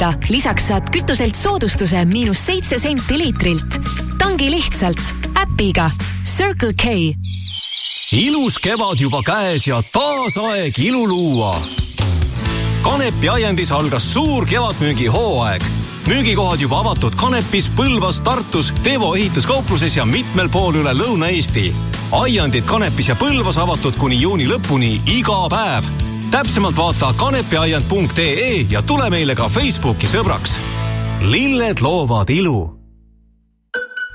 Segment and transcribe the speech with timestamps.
[0.00, 0.32] Epica.
[0.32, 3.78] lisaks saad kütuselt soodustuse miinus seitse senti liitrilt.
[4.18, 5.00] tangi lihtsalt
[5.36, 5.90] äpiga
[6.24, 7.12] Circle K.
[8.12, 11.52] ilus kevad juba käes ja taas aeg ilu luua.
[12.82, 15.62] Kanepi aiandis algas suur kevadmüügihooaeg
[16.06, 21.72] müügikohad juba avatud Kanepis, Põlvas, Tartus, Tevo ehituskaupluses ja mitmel pool üle Lõuna-Eesti.
[22.12, 26.09] aiandid Kanepis ja Põlvas avatud kuni juuni lõpuni iga päev.
[26.30, 30.58] Täpsemalt vaata kanepiaiand.ee ja tule meile ka Facebooki sõbraks.
[31.20, 32.78] lilled loovad ilu.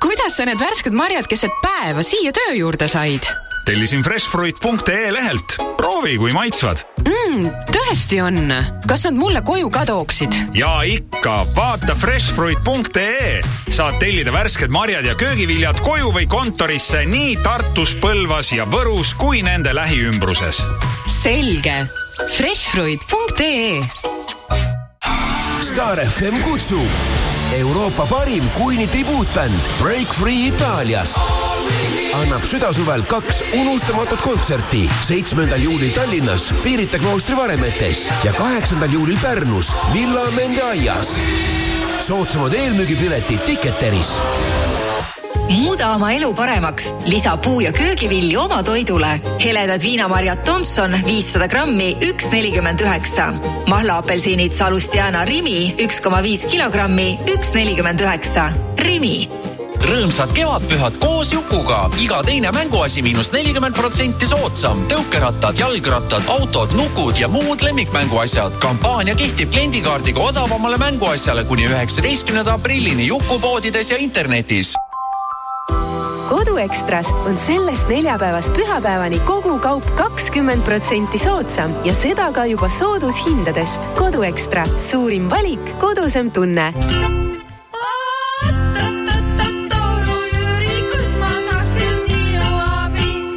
[0.01, 3.27] kuidas sa need värsked marjad keset päeva siia töö juurde said?
[3.65, 5.57] tellisin freshfruit.ee lehelt.
[5.77, 7.49] proovi, kui maitsvad mm,.
[7.71, 8.53] tõesti on.
[8.87, 10.39] kas nad mulle koju ka tooksid?
[10.53, 13.41] ja ikka, vaata freshfruit.ee.
[13.69, 19.43] saad tellida värsked marjad ja köögiviljad koju või kontorisse nii Tartus, Põlvas ja Võrus kui
[19.43, 20.63] nende lähiümbruses.
[21.21, 22.04] selge.
[22.15, 23.79] Freshfruit.ee
[25.61, 26.87] Star FM kutsub
[27.53, 31.15] Euroopa parim Queen'i tribuutbänd Break Free Itaalias
[32.15, 34.89] annab südasuvel kaks unustamatut kontserti.
[35.03, 41.11] seitsmendal juulil Tallinnas Pirita kloostri varemetes ja kaheksandal juulil Pärnus Villa Mende aias.
[42.07, 44.15] soodsamad eelmüügipiletid Ticketeris
[45.49, 49.19] muuda oma elu paremaks, lisa puu- ja köögivilju oma toidule.
[49.43, 53.33] heledad viinamarjad Tomson viissada grammi, üks nelikümmend üheksa.
[53.67, 58.51] mahlaapelsiinid Salustiana Rimi üks koma viis kilogrammi, üks nelikümmend üheksa.
[58.77, 59.29] Rimi
[59.85, 61.89] rõõmsad kevadpühad koos Jukuga.
[62.01, 64.85] iga teine mänguasi miinus nelikümmend protsenti soodsam.
[64.89, 68.57] tõukerattad, jalgrattad, autod, nukud ja muud lemmikmänguasjad.
[68.59, 74.73] kampaania kehtib kliendikaardiga odavamale mänguasjale kuni üheksateistkümnenda aprillini Juku poodides ja internetis
[76.45, 83.81] koduekstras on sellest neljapäevast pühapäevani kogu kaup kakskümmend protsenti soodsam ja seda ka juba soodushindadest.
[83.97, 86.73] koduekstra, suurim valik, kodusem tunne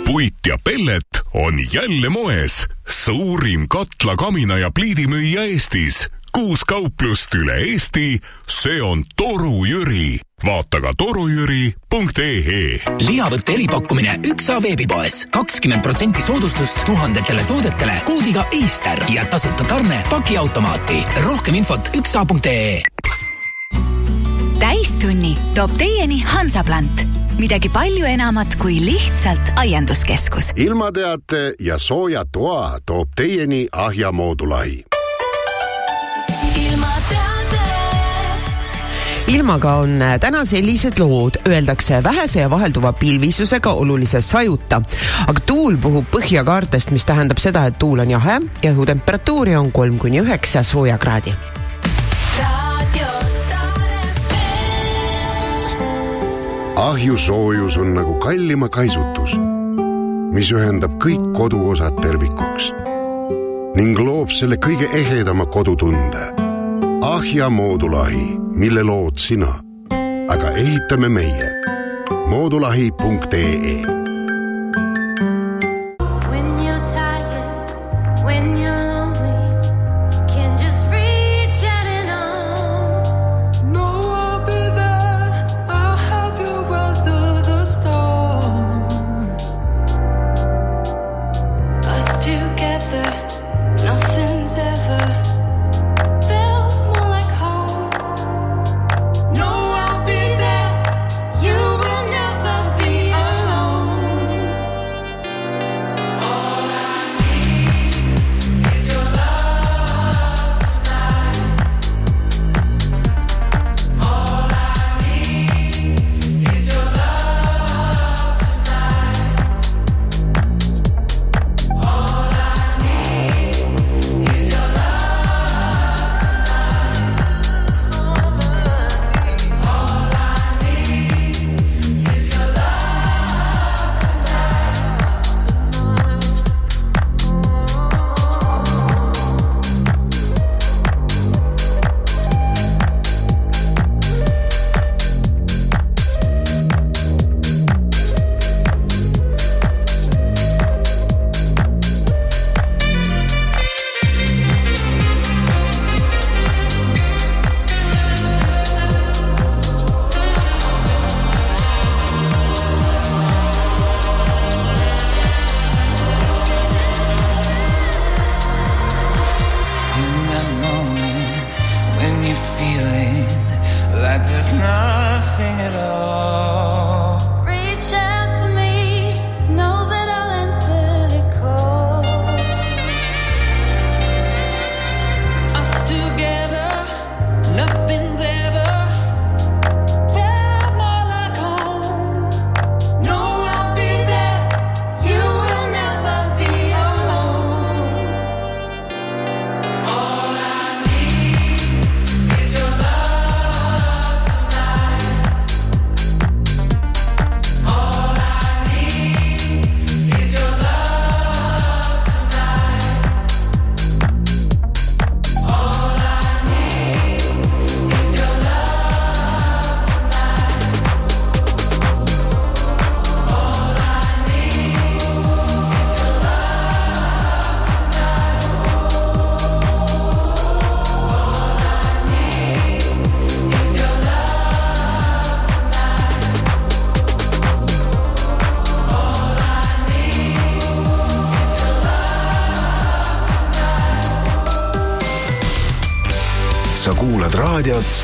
[0.05, 2.67] puit ja pellet on jälle moes.
[2.89, 6.18] suurim katla, kamina ja pliidimüüja Eestis.
[6.39, 8.21] Kuus kauplust üle Eesti.
[8.47, 10.21] see on Toru Jüri.
[10.45, 12.79] vaata ka torujüri.ee.
[13.03, 15.27] lihavõtte eripakkumine üks A veebipoes.
[15.35, 21.03] kakskümmend protsenti soodustust tuhandetele toodetele koodiga Easter ja tasuta tarne pakiautomaati.
[21.27, 22.83] rohkem infot üksa.ee.
[24.59, 27.03] täistunni toob teieni Hansaplant
[27.39, 30.53] midagi palju enamat kui lihtsalt aianduskeskus.
[30.57, 34.85] ilmateate ja sooja toa toob teieni Ahja moodulahi.
[39.29, 44.83] Ilmaga on täna sellised lood, öeldakse vähese ja vahelduva pilvisusega olulise sajuta.
[45.27, 49.99] aga tuul puhub põhjakaartest, mis tähendab seda, et tuul on jahe ja õhutemperatuuri on kolm
[49.99, 51.35] kuni üheksa soojakraadi
[56.79, 59.35] ahjusoojus on nagu kallima kaisutus,
[60.33, 62.71] mis ühendab kõik koduosad tervikuks
[63.79, 66.48] ning loob selle kõige ehedama kodutunde.
[67.03, 69.53] Ahja moodulahi, mille lood sina,
[70.29, 71.51] aga ehitame meie.
[72.29, 73.98] moodulahi.ee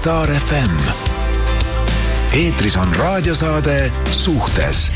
[0.05, 0.77] Star FM.
[2.33, 4.93] eetris on raadiosaade Suhtes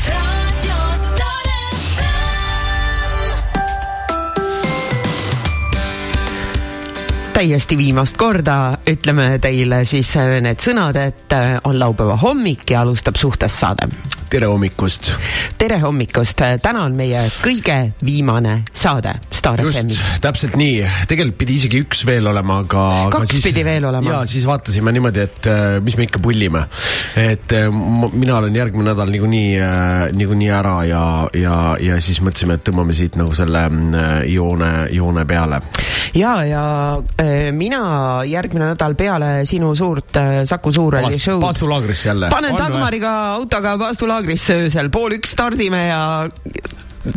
[7.33, 12.85] täiesti viimast korda ütleme teile siis äh, need sõnad, et äh, on laupäeva hommik ja
[12.85, 13.89] alustab suhtes saade.
[14.29, 15.09] Tere hommikust!
[15.57, 21.81] tere hommikust, täna on meie kõige viimane saade Star FM-is., täpselt nii, tegelikult pidi isegi
[21.83, 22.83] üks veel olema, aga.
[23.13, 24.11] Kaks pidi veel olema.
[24.11, 26.65] ja siis vaatasime niimoodi, et äh, mis me ikka pullime.
[27.17, 27.69] et äh,
[28.13, 29.49] mina olen järgmine nädal niikuinii,
[30.19, 31.03] niikuinii ära ja,
[31.33, 35.61] ja, ja siis mõtlesime, et tõmbame siit nagu selle mm, joone, joone peale.
[36.15, 36.63] ja, ja
[37.21, 42.29] äh, mina järgmine nädal peale sinu suurt äh, Saku Suurhalli Paast- show'd paastulaagrisse jälle.
[42.29, 42.57] panen?
[42.57, 46.01] Dagmariga autoga paastulaagrisse öösel, pool üks stardime ja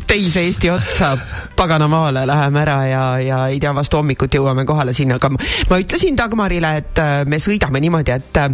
[0.07, 1.13] teise Eesti otsa
[1.57, 6.17] paganamaale läheme ära ja, ja ei tea, vastu hommikut jõuame kohale sinna, aga ma- ütlesin
[6.19, 8.49] Dagmarile, et äh, me sõidame niimoodi, et äh,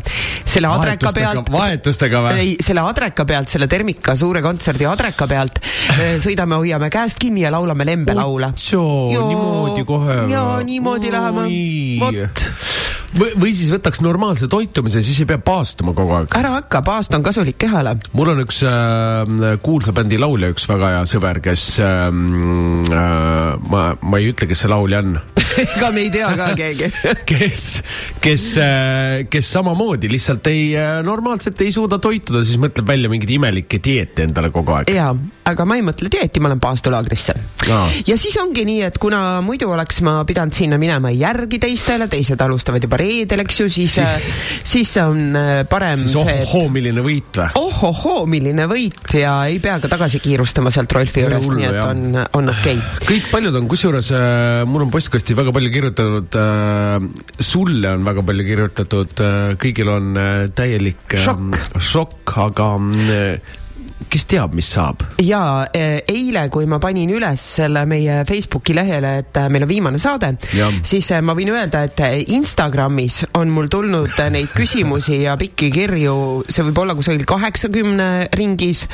[0.48, 1.50] selle adreka pealt.
[1.52, 2.42] vahetustega või?
[2.42, 7.44] ei, selle adreka pealt, selle Termika suure kontserdi adreka pealt äh, sõidame, hoiame käest kinni
[7.46, 8.52] ja laulame lembelaule.
[9.28, 10.32] niimoodi kohe või?
[10.34, 11.48] jaa, niimoodi läheme.
[12.04, 12.44] vot,
[13.16, 16.34] või, või siis võtaks normaalse toitumise, siis ei pea paastuma kogu aeg.
[16.38, 17.96] ära hakka, paast on kasulik kehale.
[18.12, 23.84] mul on üks äh, kuulsa bändi laulja, üks väga hea sõber, kes ähm, äh,, ma,
[24.02, 25.16] ma ei ütle, kes see laulja on,
[25.64, 26.92] ega me ei tea ka keegi.
[27.30, 27.64] kes,
[28.24, 33.36] kes äh,, kes samamoodi lihtsalt ei äh,, normaalselt ei suuda toituda, siis mõtleb välja mingeid
[33.38, 34.92] imelikke dieete endale kogu aeg.
[34.92, 35.14] jaa,
[35.48, 37.34] aga ma ei mõtle dieeti, ma lähen paastulaagrisse.
[37.68, 37.88] Aa.
[38.06, 42.40] ja siis ongi nii, et kuna muidu oleks ma pidanud sinna minema järgi teistele, teised
[42.40, 43.98] alustavad juba reedel, eks ju, siis,
[44.64, 47.50] siis on äh, parem siis see, et ohoo, milline võit või?
[47.60, 51.90] ohohoo, milline võit ja ei pea ka tagasi kiirustama sealt Rolfi juurest, nii et jah.
[51.92, 53.06] on, on okei okay..
[53.10, 58.24] kõik paljud on, kusjuures äh, mul on postkasti väga palju kirjutatud äh,, sulle on väga
[58.32, 61.80] palju kirjutatud äh,, kõigil on äh, täielik äh, Šokk.
[61.92, 62.72] šokk, aga
[63.12, 63.56] äh,
[64.10, 65.02] kes teab, mis saab?
[65.22, 69.70] ja eh, eile, kui ma panin üles selle meie Facebooki lehele, et eh, meil on
[69.70, 70.32] viimane saade,
[70.86, 75.70] siis eh, ma võin öelda, et eh, Instagramis on mul tulnud neid küsimusi ja pikki
[75.74, 76.14] kirju,
[76.48, 78.84] see võib olla kusagil kaheksakümne ringis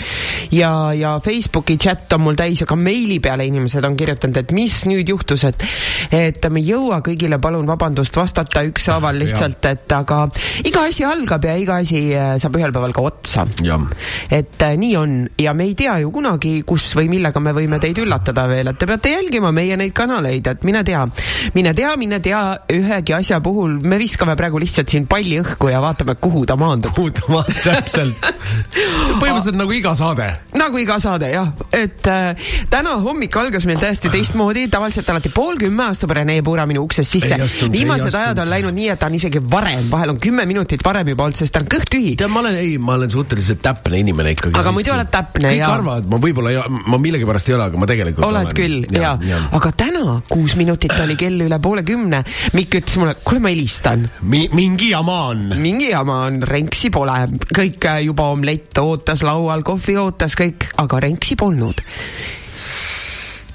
[0.54, 4.80] ja, ja Facebooki chat on mul täis, aga meili peale inimesed on kirjutanud, et mis
[4.90, 5.66] nüüd juhtus, et
[6.14, 10.24] et me ei jõua kõigile, palun vabandust, vastata ükshaaval lihtsalt, et aga
[10.66, 13.44] iga asi algab ja iga asi saab ühel päeval ka otsa.
[14.30, 15.03] Et äh, nii on
[15.38, 18.78] ja me ei tea ju kunagi, kus või millega me võime teid üllatada veel, et
[18.80, 21.04] te peate jälgima meie neid kanaleid, et mine tea,
[21.54, 22.42] mine tea, mine tea,
[22.74, 26.94] ühegi asja puhul me viskame praegu lihtsalt siin palli õhku ja vaatame, kuhu ta maandub.
[26.96, 28.30] kuhu ta maandub, täpselt.
[28.74, 30.28] see on põhimõtteliselt nagu iga saade.
[30.58, 35.58] nagu iga saade jah, et äh, täna hommik algas meil täiesti teistmoodi, tavaliselt alati pool
[35.60, 37.38] kümme astub Rene Puura minu uksest sisse
[37.72, 41.08] viimased ajad on läinud nii, et ta on isegi varem, vahel on kümme minutit varem
[41.12, 42.14] juba olnud, sest ta on kõht tühi.
[42.20, 44.56] tead, ma olen, ei, ma olen suhteliselt täpne inimene ikkagi.
[44.60, 45.72] Aga muidu oled täpne, kõik jaa.
[45.78, 48.56] arvavad, ma võib-olla ma millegipärast ei ole, aga ma tegelikult oled olen.
[48.58, 52.22] küll ja, ja., aga täna kuus minutit oli kell üle poole kümne.
[52.54, 54.06] Mikk ütles mulle, kuule, ma helistan.
[54.22, 54.46] Mi,.
[54.54, 55.44] mingi jama on.
[55.60, 57.18] mingi jama on, Renksi pole,
[57.50, 61.84] kõik äh, juba omlett ootas laual, kohvi ootas kõik, aga Renksi polnud.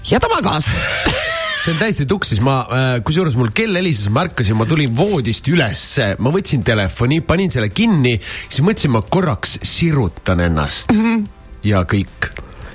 [0.10, 0.74] ja ta magas
[1.70, 5.46] see on täiesti tuksis, ma äh,, kusjuures mul kell helises, ma ärkasin, ma tulin voodist
[5.52, 8.16] ülesse, ma võtsin telefoni, panin selle kinni,
[8.48, 11.04] siis mõtlesin, ma korraks sirutan ennast mm.
[11.04, 11.28] -hmm.
[11.70, 12.30] ja kõik.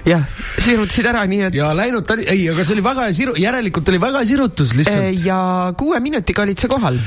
[0.06, 0.22] jah,
[0.62, 3.36] sirutasid ära, nii et ja läinud ta oli, ei, aga see oli väga hea siru-,
[3.40, 5.26] järelikult oli väga hea sirutus lihtsalt.
[5.26, 5.40] ja
[5.80, 7.00] kuue minutiga olid sa kohal.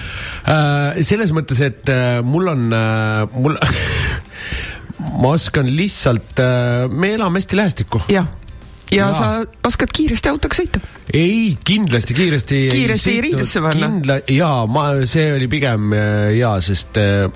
[0.43, 2.67] Äh, selles mõttes, et äh, mul on,
[3.37, 3.55] mul,
[5.23, 6.43] ma oskan lihtsalt,
[6.91, 8.03] me elame hästi lähestikku.
[8.11, 8.27] jah,
[8.91, 9.13] ja Jaa.
[9.13, 10.83] sa oskad kiiresti autoga sõita.
[11.13, 12.57] ei, kindlasti kiiresti.
[12.71, 13.87] Kiiresti riidesse panna.
[13.87, 17.27] kindla-, jaa, ma, see oli pigem äh, jaa, sest äh,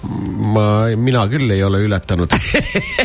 [0.51, 0.66] ma,
[1.00, 2.34] mina küll ei ole ületanud.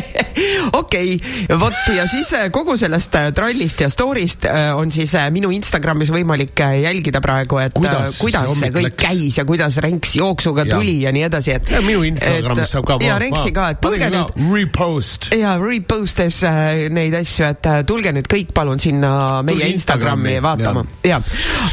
[0.81, 1.15] okei,
[1.59, 4.47] vot ja siis äh, kogu sellest trallist ja story'st
[4.77, 8.99] on siis minu Instagramis võimalik jälgida praegu, et Kuidas kuidas see see kõik läks?
[9.01, 10.75] käis ja kuidas Renks jooksuga Ja.
[10.75, 11.69] tuli ja nii edasi, et.
[11.85, 12.97] minu Instagramis saab ka.
[13.05, 14.33] ja Renksi ka, et tulge nüüd.
[14.51, 15.29] Repost.
[15.37, 20.56] ja repostes äh, neid asju, et tulge nüüd kõik palun sinna meie Instagrami Instagrami, vaatama,
[21.05, 21.21] jah.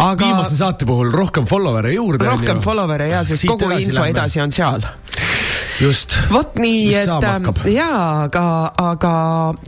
[0.05, 2.29] aga viimase saate puhul rohkem follower'e juurde.
[2.29, 4.87] rohkem follower'e ja, sest kogu info edasi on seal.
[5.81, 6.17] just.
[6.33, 7.61] vot nii, et saama hakkab?
[7.65, 8.47] äh, jaa, aga,
[8.83, 9.13] aga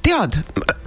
[0.05, 0.41] tead,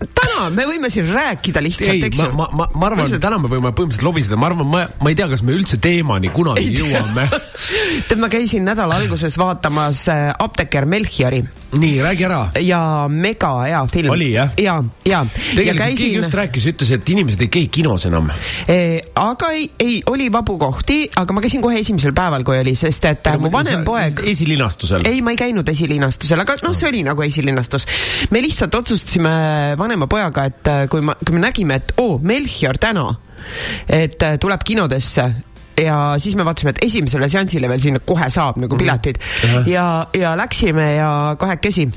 [0.07, 2.38] täna me võime siin rääkida lihtsalt, ei, eks ma, ju.
[2.39, 5.19] ma, ma, ma arvan, et täna me võime põhimõtteliselt lobiseda, ma arvan, ma, ma ei
[5.19, 7.29] tea, kas me üldse teemani kunagi jõuame.
[8.09, 12.49] tead, ma käisin nädala alguses vaatamas äh, Apteeker Melchiori nii, räägi ära.
[12.59, 14.09] ja mega hea film.
[14.09, 14.49] Oli, jah?
[14.57, 18.31] ja, ja, ja tegelikult keegi käisin just rääkis, ütles, et inimesed ei käi kinos enam.
[18.67, 22.75] Eh, aga ei, ei, oli vabu kohti, aga ma käisin kohe esimesel päeval, kui oli,
[22.79, 24.23] sest et äh, mu vanem poeg.
[24.31, 25.05] esilinastusel.
[25.09, 27.88] ei, ma ei käinud esilinastusel, aga noh, see oli nagu esilinastus.
[28.31, 29.31] me lihtsalt otsustasime
[29.77, 33.11] vanema pojaga, et äh, kui ma, kui me nägime, et oo, Melchior täna,
[33.89, 35.29] et äh, tuleb kinodesse
[35.83, 39.21] ja siis me vaatasime, et esimesele seansile veel sinna kohe saab nagu piletid
[39.69, 39.86] ja,
[40.17, 41.88] ja läksime ja kahekesi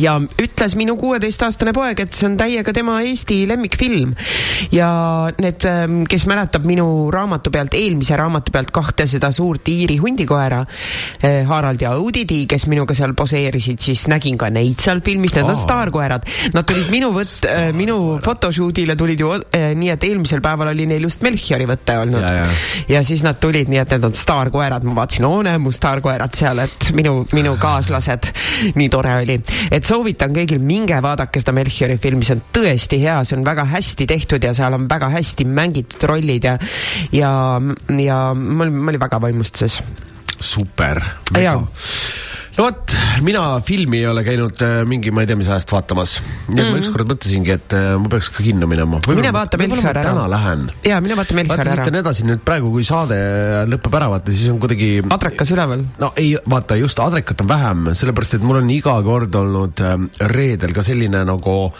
[0.00, 4.14] ja ütles minu kuueteistaastane poeg, et see on täiega tema Eesti lemmikfilm
[4.72, 4.90] ja
[5.42, 5.66] need,
[6.08, 10.62] kes mäletab minu raamatu pealt, eelmise raamatu pealt kahte seda suurt Iiri hundikoera,
[11.48, 15.54] Harald ja Õudidi, kes minuga seal poseerisid, siis nägin ka neid seal filmis, need on
[15.54, 15.62] Aa.
[15.62, 16.26] staarkoerad.
[16.54, 17.46] Nad tulid minu võtt,
[17.76, 22.24] minu photoshoot'ile tulid ju eh, nii, et eelmisel päeval oli neil just Melchiori võte olnud
[22.88, 26.36] ja siis nad tulid nii, et need on staarkoerad, ma vaatasin, oo näe mu staarkoerad
[26.38, 28.30] seal, et minu, minu kaaslased,
[28.78, 29.38] nii tore oli.
[29.70, 33.66] et soovitan kõigil, minge vaadake seda Melchiori filmi, see on tõesti hea, see on väga
[33.72, 36.56] hästi tehtud ja seal on väga hästi mängitud rollid ja
[37.12, 37.32] ja,
[37.98, 39.82] ja ma olin, ma olin väga vaimustuses.
[40.40, 41.02] super.
[41.38, 41.60] Jaa.
[42.56, 42.92] No vot,
[43.24, 46.18] mina filmi ei ole käinud äh, mingi, ma ei tea, mis ajast vaatamas.
[46.48, 46.82] nii et ma Mhm.
[46.82, 49.00] ükskord mõtlesingi, et äh, ma peaks ka kinno minema.
[49.08, 50.02] Mine vaata Melchior ära.
[50.10, 50.66] täna lähen.
[50.84, 52.00] ja mine vaata Melchior vaata, sest ära on.
[52.02, 53.16] edasi nüüd praegu, kui saade
[53.72, 54.90] lõpeb ära, vaata siis on kuidagi.
[55.10, 55.84] adrekas üleval.
[55.98, 60.08] no ei, vaata just adrekat on vähem, sellepärast et mul on iga kord olnud ähm,
[60.20, 61.72] reedel ka selline nagu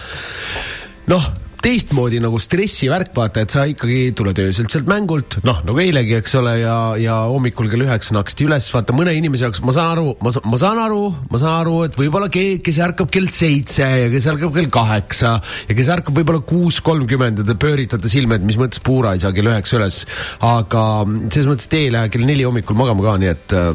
[1.13, 1.25] noh,
[1.63, 6.35] teistmoodi nagu stressivärk, vaata, et sa ikkagi tuled öösel sealt mängult, noh nagu eilegi, eks
[6.41, 10.17] ole, ja, ja hommikul kell üheksa naksti üles, vaata mõne inimese jaoks, ma saan aru,
[10.25, 14.11] ma, ma saan aru, ma saan aru, et võib-olla keegi, kes ärkab kell seitse ja
[14.13, 15.37] kes ärkab kell kaheksa
[15.69, 19.23] ja kes ärkab võib-olla kuus kolmkümmend ja te pööritate silma, et mis mõttes puura ei
[19.23, 20.03] saa kell üheksa üles.
[20.43, 20.85] aga
[21.31, 23.75] selles mõttes, et ei lähe kell neli hommikul magama ka, nii et äh,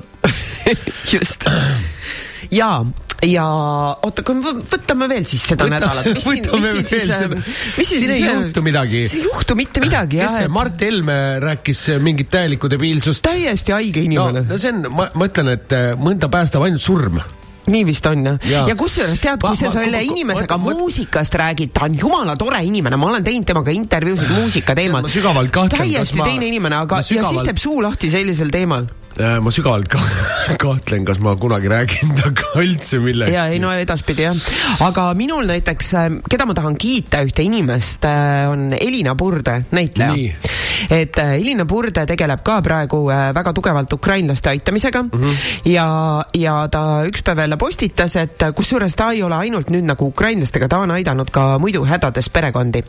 [1.13, 1.47] just.
[2.51, 2.71] ja,
[3.25, 3.43] ja
[4.05, 7.21] oota, kui me võ- võtame veel siis seda Võta- nädalat, mis siin, mis siin siis
[7.77, 9.07] mis siin Siin ei juhtu midagi.
[9.09, 13.23] siin ei juhtu mitte midagi kes jah see, Mart Helme rääkis äh, mingit täielikku debiilsust?
[13.25, 16.81] täiesti haige no, inimene no see on, ma, ma ütlen, et äh, mõnda päästab ainult
[16.83, 17.17] surm.
[17.67, 21.73] Nii vist on jah ja, ja kusjuures tead, kui sa selle inimesega ma- muusikast räägid,
[21.75, 25.83] ta on jumala tore inimene, ma olen teinud temaga intervjuusid muusika teemal ma sügavalt kahtlen,
[25.83, 28.87] täiesti ma- teine inimene, aga ma ja siis sügavalt- teeb suu lahti sellisel teemal.
[29.17, 29.97] Äh, ma sügavalt ka
[30.63, 33.33] kahtlen, kas ma kunagi räägin temaga üldse millestki.
[33.35, 34.37] ja ei no edaspidi jah,
[34.85, 35.89] aga minul näiteks,
[36.29, 38.05] keda ma tahan kiita, ühte inimest,
[38.51, 40.13] on Elina Purde, näitleja
[40.93, 45.09] et äh, Elina Purde tegeleb ka praegu äh, väga tugevalt ukrainlaste aitamisega mm.
[45.09, 45.35] -hmm.
[45.73, 45.87] ja,
[46.37, 50.07] ja ta üks päev jälle postitas, et äh, kusjuures ta ei ole ainult nüüd nagu
[50.11, 52.83] ukrainlastega, ta on aidanud ka muidu hädades perekondi.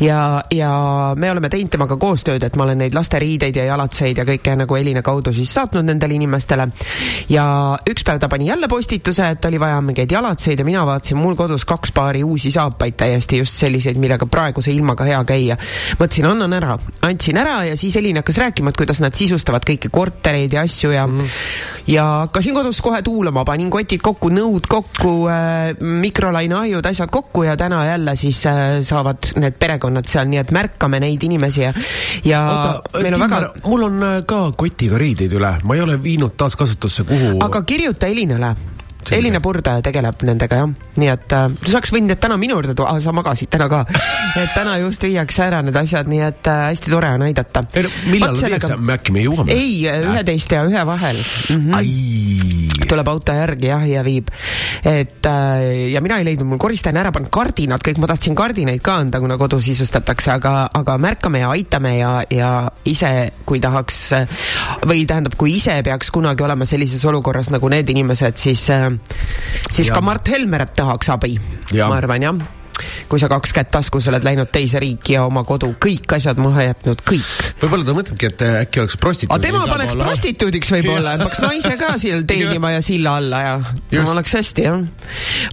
[0.00, 0.70] ja, ja
[1.16, 4.76] me oleme teinud temaga koostööd, et ma olen neid lasteriideid ja jalatseid ja kõike nagu
[4.76, 6.68] Elina kaudu siis saatnud nendele inimestele.
[7.28, 7.46] ja
[7.90, 11.36] üks päev ta pani jälle postituse, et oli vaja mingeid jalatseid ja mina vaatasin mul
[11.36, 15.56] kodus kaks paari uusi saapaid täiesti just selliseid, millega praeguse ilmaga hea käia.
[16.00, 19.90] mõtlesin, annan ära, andsin ära ja siis Elin hakkas rääkima, et kuidas nad sisustavad kõiki
[19.92, 21.30] kortereid ja asju ja mm.
[21.86, 27.56] ja hakkasin kodus kohe tuulama, panin kotid kokku, nõud kokku äh,, mikrolaineahjud, asjad kokku ja
[27.56, 31.72] täna jälle siis äh, saavad need perekonnad seal, nii et märkame neid inimesi ja,
[32.24, 35.98] ja oota, meil on väga mul on äh, ka kotiga riideid üle, ma ei ole
[36.02, 38.54] viinud taaskasutusse, kuhu aga kirjuta Elinale,
[39.12, 40.70] Elina Purd tegeleb nendega jah,
[41.00, 43.82] nii et äh, saaks võinud need täna minu juurde tuua, sa magasid täna ka.
[44.42, 47.64] et täna just viiakse ära need asjad, nii et äh, hästi tore on aidata.
[48.10, 49.54] millal nad viiakse, äkki me jõuame?
[49.54, 51.70] ei, üheteist ja ühe vahel mm.
[51.70, 52.86] -hmm.
[52.90, 54.30] tuleb auto järgi jah, ja viib.
[54.84, 58.82] et äh, ja mina ei leidnud, mul koristajana ära pannud kardinad, kõik, ma tahtsin kardinaid
[58.84, 62.52] ka anda, kuna kodu sisustatakse, aga, aga märkame ja aitame ja, ja
[62.84, 64.28] ise, kui tahaks äh,
[64.86, 68.68] või tähendab, kui ise peaks kunagi olema sellises olukorras nagu need inimesed, siis,
[69.70, 69.94] siis Jah.
[69.96, 71.38] ka Mart Helmeret tahaks abi,
[71.76, 72.62] ma arvan jah
[73.08, 76.68] kui sa kaks kätt taskus oled läinud teise riiki ja oma kodu kõik asjad maha
[76.68, 77.32] jätnud, kõik.
[77.62, 79.34] võib-olla ta mõtlebki, et äh, äkki oleks prostituut.
[79.36, 83.56] aga tema paneks prostituudiks võib-olla, et paneks naise ka seal teenima ja silla alla ja
[83.60, 84.80] no, oleks hästi jah.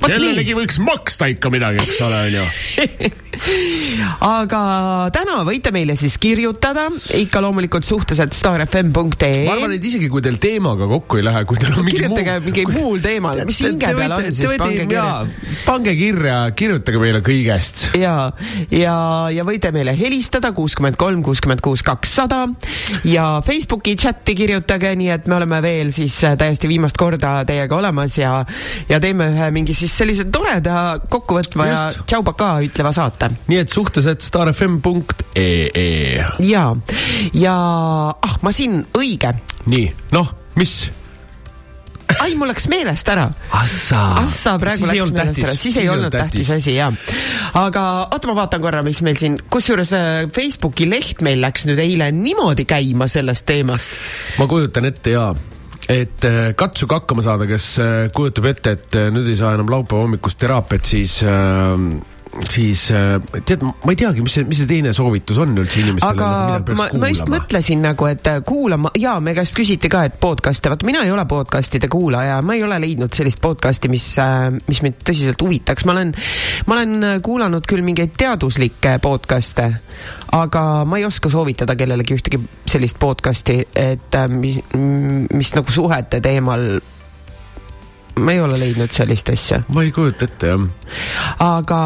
[0.05, 3.11] kellelegi võiks maksta ikka midagi, eks ole, onju.
[4.41, 4.61] aga
[5.15, 10.37] täna võite meile siis kirjutada ikka loomulikult suhteliselt staarfm.ee ma arvan, et isegi kui teil
[10.41, 13.93] teemaga kokku ei lähe, kui teil on mingi kirjutage muu mingi muul teemal, mis hinge
[13.97, 15.07] peal on, siis pange kirja.
[15.65, 17.83] pange kirja, kirjutage meile kõigest.
[17.97, 18.31] ja,
[18.71, 18.95] ja,
[19.33, 22.45] ja võite meile helistada kuuskümmend kolm, kuuskümmend kuus, kakssada
[23.07, 27.77] ja Facebooki chati kirjutage, nii et me oleme veel siis äh, täiesti viimast korda teiega
[27.77, 28.45] olemas ja
[28.89, 32.05] ja teeme ühe mingi siis sellise toreda kokkuvõtva ja Just.
[32.11, 33.31] tšau-pakaa ütleva saate.
[33.49, 36.23] nii et suhteliselt staarfm.ee.
[36.47, 36.65] ja,
[37.33, 37.57] ja
[38.13, 39.35] ah, ma siin, õige,
[39.71, 40.81] nii, noh, mis?
[42.19, 43.27] ai, mul läks meelest ära.
[43.57, 44.01] Assa.
[44.21, 46.95] Assa praegu läks meelest ära, siis ei olnud tähtis asi jah.
[47.59, 51.81] aga oota, ma vaatan korra, mis meil siin, kusjuures äh, Facebooki leht meil läks nüüd
[51.83, 53.97] eile niimoodi käima sellest teemast.
[54.39, 55.31] ma kujutan ette jaa,
[55.89, 60.05] et äh, katsuge hakkama saada, kes äh, kujutab ette, et nüüd ei saa enam laupäeva
[60.07, 61.75] hommikust teraapiat, siis äh,
[62.49, 66.13] siis äh, tead, ma ei teagi, mis see, mis see teine soovitus on üldse inimestele,
[66.15, 67.41] aga mida peaks ma, ma just kuulama.
[67.41, 71.11] mõtlesin nagu, et äh, kuulama ja me käest küsiti ka, et podcast'e, vaat mina ei
[71.11, 74.07] ole podcast'ide kuulaja, ma ei ole leidnud sellist podcast'i, mis,
[74.69, 76.15] mis mind tõsiselt huvitaks, ma olen,
[76.69, 79.67] ma olen äh, kuulanud küll mingeid teaduslikke podcast'e,
[80.37, 82.39] aga ma ei oska soovitada kellelegi ühtegi
[82.71, 86.79] sellist podcast'i, et äh, mis, mis nagu suhete teemal
[88.21, 89.61] ma ei ole leidnud sellist asja.
[89.73, 90.65] ma ei kujuta ette jah.
[91.41, 91.79] aga,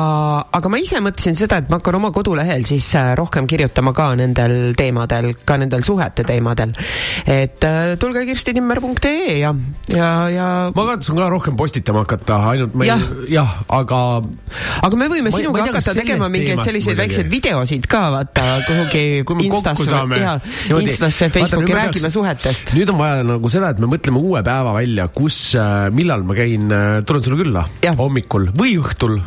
[0.57, 4.11] aga ma ise mõtlesin seda, et ma hakkan oma kodulehel siis äh, rohkem kirjutama ka
[4.19, 6.75] nendel teemadel, ka nendel suhete teemadel.
[7.25, 9.53] et äh, tulge kirstitimmer.ee ja,
[9.93, 10.47] ja, ja.
[10.75, 12.93] ma kavatsen ka rohkem postitama hakata, ainult ma ei,
[13.35, 14.01] jah, aga.
[14.85, 18.45] aga me võime Ma ma sinuga kas hakata tegema mingeid selliseid väikseid videosid ka vaata
[18.67, 19.05] kuhugi
[19.45, 20.19] Instasse saame.
[20.21, 20.35] ja
[20.81, 22.73] Instasse, Facebooki räägime suhetest.
[22.77, 25.39] nüüd on vaja nagu seda, et me mõtleme uue päeva välja, kus,
[25.95, 26.69] millal ma käin,
[27.05, 27.65] tulen sulle külla.
[27.97, 29.19] hommikul või õhtul.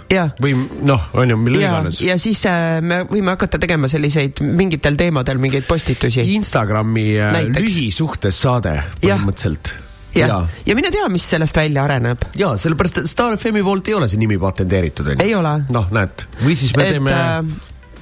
[0.43, 0.55] või
[0.87, 4.99] noh, on ju, millal ja iganes., ja siis äh, me võime hakata tegema selliseid mingitel
[4.99, 6.25] teemadel mingeid postitusi.
[6.35, 7.63] Instagrami äh, Näiteks.
[7.65, 9.73] lühisuhtes saade põhimõtteliselt.
[10.19, 12.29] jah, ja mine tea, mis sellest välja areneb.
[12.39, 15.25] ja sellepärast, et Star FM-i poolt ei ole see nimi patenteeritud, onju.
[15.25, 15.55] ei ole.
[15.75, 17.19] noh, näed, või siis me et teeme,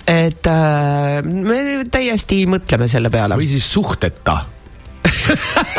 [0.07, 3.39] et äh, me täiesti mõtleme selle peale.
[3.39, 4.41] või siis suhteta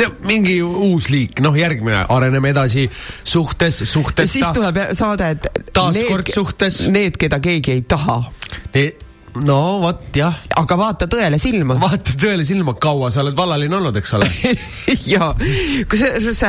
[0.00, 2.86] see on mingi uus liik, noh, järgmine, areneme edasi
[3.24, 4.28] suhtes, suhteta.
[4.30, 6.82] siis tuleb saade, et Taaskord need, suhtes.
[6.90, 8.22] Need, keda keegi ei taha.
[9.46, 10.36] no vot jah.
[10.58, 11.76] aga vaata tõele silma.
[11.80, 14.30] vaata tõele silma, kaua sa oled vallaline olnud, eks ole.
[15.12, 15.32] ja,
[15.90, 16.44] kusjuures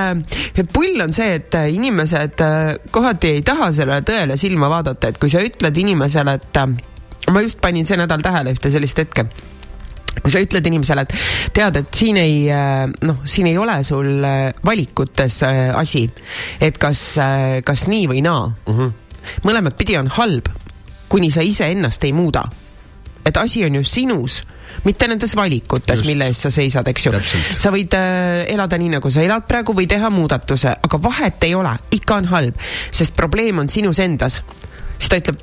[0.74, 2.60] pull on see, et inimesed äh,
[2.92, 6.78] kohati ei taha sellele tõele silma vaadata, et kui sa ütled inimesele, et äh,
[7.32, 9.28] ma just panin see nädal tähele ühte sellist hetke
[10.20, 11.14] kui sa ütled inimesele, et
[11.56, 12.44] tead, et siin ei
[13.08, 16.06] noh, siin ei ole sul äh, valikutes äh, asi,
[16.62, 17.04] et kas,
[17.66, 18.74] kas nii või naa mm.
[18.78, 19.46] -hmm.
[19.48, 20.50] mõlemat pidi on halb,
[21.10, 22.44] kuni sa iseennast ei muuda.
[23.26, 24.44] et asi on ju sinus,
[24.84, 27.12] mitte nendes valikutes, mille eest sa seisad, eks ju.
[27.58, 31.56] sa võid äh, elada nii, nagu sa elad praegu või teha muudatuse, aga vahet ei
[31.56, 32.56] ole, ikka on halb,
[32.92, 34.44] sest probleem on sinus endas.
[34.98, 35.40] siis ta ütleb,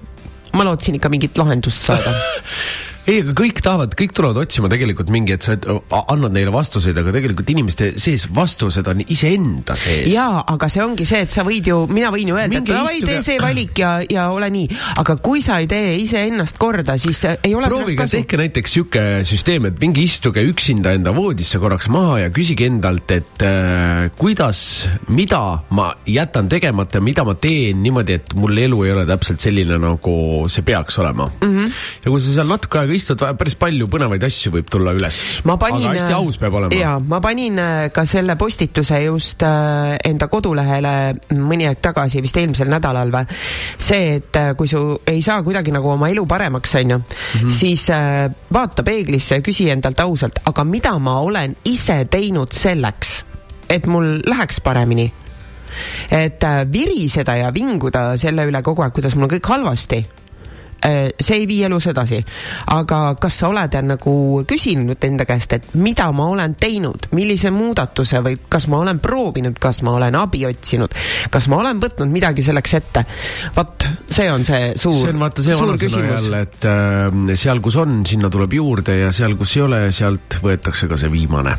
[0.52, 2.12] ma lootsin ikka mingit lahendust saada
[3.08, 5.66] ei, aga kõik tahavad, kõik tulevad otsima tegelikult mingi, et sa et-
[6.12, 10.10] annad neile vastuseid, aga tegelikult inimeste sees vastused on iseenda sees.
[10.12, 13.00] jaa, aga see ongi see, et sa võid ju, mina võin ju öelda, et davai,
[13.04, 14.68] tee see valik ja, ja ole nii.
[15.00, 19.70] aga kui sa ei tee iseennast korda, siis ei ole proovige, tehke näiteks sihuke süsteem,
[19.70, 24.60] et minge istuge üksinda enda voodisse korraks maha ja küsige endalt, et äh, kuidas,
[25.08, 25.42] mida
[25.72, 30.14] ma jätan tegemata, mida ma teen niimoodi, et mul elu ei ole täpselt selline, nagu
[30.52, 31.48] see peaks olema mm.
[31.48, 31.74] -hmm.
[32.04, 35.18] ja kui sa seal natuke aega istud, päris palju põnevaid asju võib tulla üles.
[35.48, 36.74] ma panin, aga hästi aus peab olema.
[36.74, 40.94] jaa, ma panin äh, ka selle postituse just äh, enda kodulehele
[41.38, 43.38] mõni aeg tagasi, vist eelmisel nädalal või.
[43.78, 47.00] see, et äh, kui su ei saa kuidagi nagu oma elu paremaks, on ju,
[47.52, 53.22] siis äh, vaata peeglisse ja küsi endalt ausalt, aga mida ma olen ise teinud selleks,
[53.68, 55.08] et mul läheks paremini
[56.10, 60.00] et äh, viriseda ja vinguda selle üle kogu aeg, kuidas mul on kõik halvasti,
[60.82, 62.20] see ei vii elus edasi.
[62.74, 64.14] aga kas sa oled äh, nagu
[64.48, 69.58] küsinud enda käest, et mida ma olen teinud, millise muudatuse või kas ma olen proovinud,
[69.60, 70.94] kas ma olen abi otsinud,
[71.30, 73.04] kas ma olen võtnud midagi selleks ette?
[73.56, 77.78] vot, see on see suur, see on vaata see vanasõna jälle, et äh, seal, kus
[77.80, 81.56] on, sinna tuleb juurde ja seal, kus ei ole, sealt võetakse ka see viimane.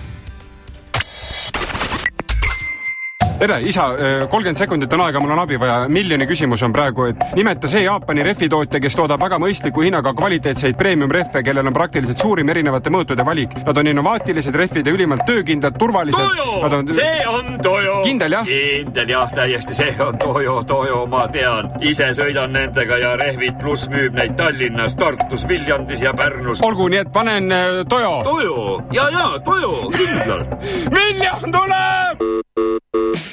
[3.40, 3.86] tere, isa,
[4.30, 5.88] kolmkümmend sekundit on aega, mul on abi vaja.
[5.88, 10.78] miljoni küsimus on praegu, et nimeta see Jaapani rehvitootja, kes toodab väga mõistliku hinnaga kvaliteetseid
[10.80, 13.56] premium-rehve, kellel on praktiliselt suurim erinevate mõõtude valik.
[13.66, 16.20] Nad on innovaatilised rehvid ja ülimalt töökindlad, turvalised.
[16.20, 18.02] Toyo, see on Toyo.
[18.04, 18.46] kindel jah?
[18.50, 21.72] kindel jah, täiesti, see on Toyo, Toyo, ma tean.
[21.80, 26.62] ise sõidan nendega ja Rehvid pluss müüb neid Tallinnas, Tartus, Viljandis ja Pärnus.
[26.66, 28.20] olgu, nii et panen äh, Toyo.
[28.24, 30.56] Toyo ja, ja Toyo, kindlalt.
[30.98, 33.29] miljon tuleb.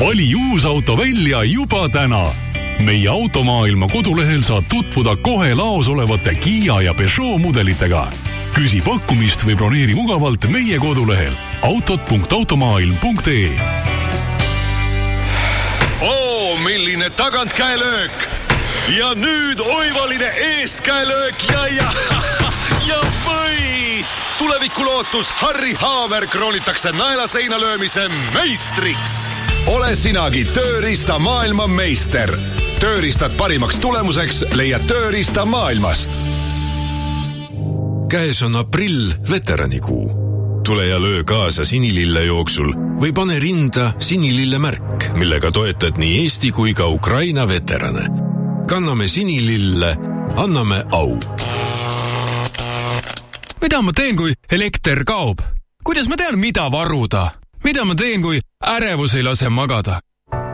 [0.00, 2.34] Vali uus auto välja juba täna
[2.78, 8.08] meie automaailma kodulehel saad tutvuda kohe laos olevate Kiia ja Peugeot mudelitega.
[8.54, 11.32] küsi pakkumist või broneeri mugavalt meie kodulehel
[11.62, 13.50] autod.automaailm.ee.
[16.00, 18.28] oo, milline tagantkäelöök
[18.98, 21.90] ja nüüd oivaline eestkäelöök ja, ja,
[22.92, 24.06] ja võit.
[24.38, 29.30] tulevikulootus Harry Haamer kroonitakse naelaseina löömise meistriks.
[29.66, 32.32] Ole sinagi tööriista maailma meister.
[32.80, 36.10] tööriistad parimaks tulemuseks leiad tööriista maailmast
[38.08, 40.26] käes on aprill, veteranikuu.
[40.64, 46.50] tule ja löö kaasa sinilille jooksul või pane rinda sinilille märk, millega toetad nii Eesti
[46.50, 48.06] kui ka Ukraina veterane.
[48.66, 49.96] kanname sinilille,
[50.36, 51.18] anname au.
[53.62, 55.38] mida ma teen, kui elekter kaob?
[55.84, 57.30] kuidas ma tean, mida varuda?
[57.64, 60.00] mida ma teen, kui ärevus ei lase magada?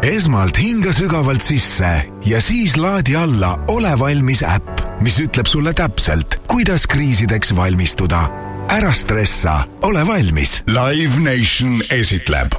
[0.02, 1.90] esmalt hinga sügavalt sisse
[2.26, 8.28] ja siis laadi alla Ole valmis äpp, mis ütleb sulle täpselt, kuidas kriisideks valmistuda.
[8.68, 10.62] ära stressa, ole valmis.
[10.66, 12.54] Live Nation esitleb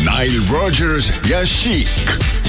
[0.00, 1.88] Nile Rodgers ja Chic.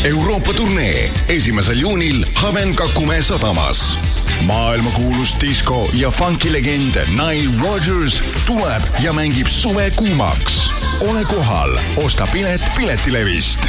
[0.04, 3.98] Euroopa turnee esimesel juunil Haven-Kakumäe sadamas.
[4.46, 10.70] maailmakuulus disko ja funkilegend Nile Rodgers tuleb ja mängib suve kuumaks.
[11.10, 13.60] ole kohal, osta pilet Piletilevist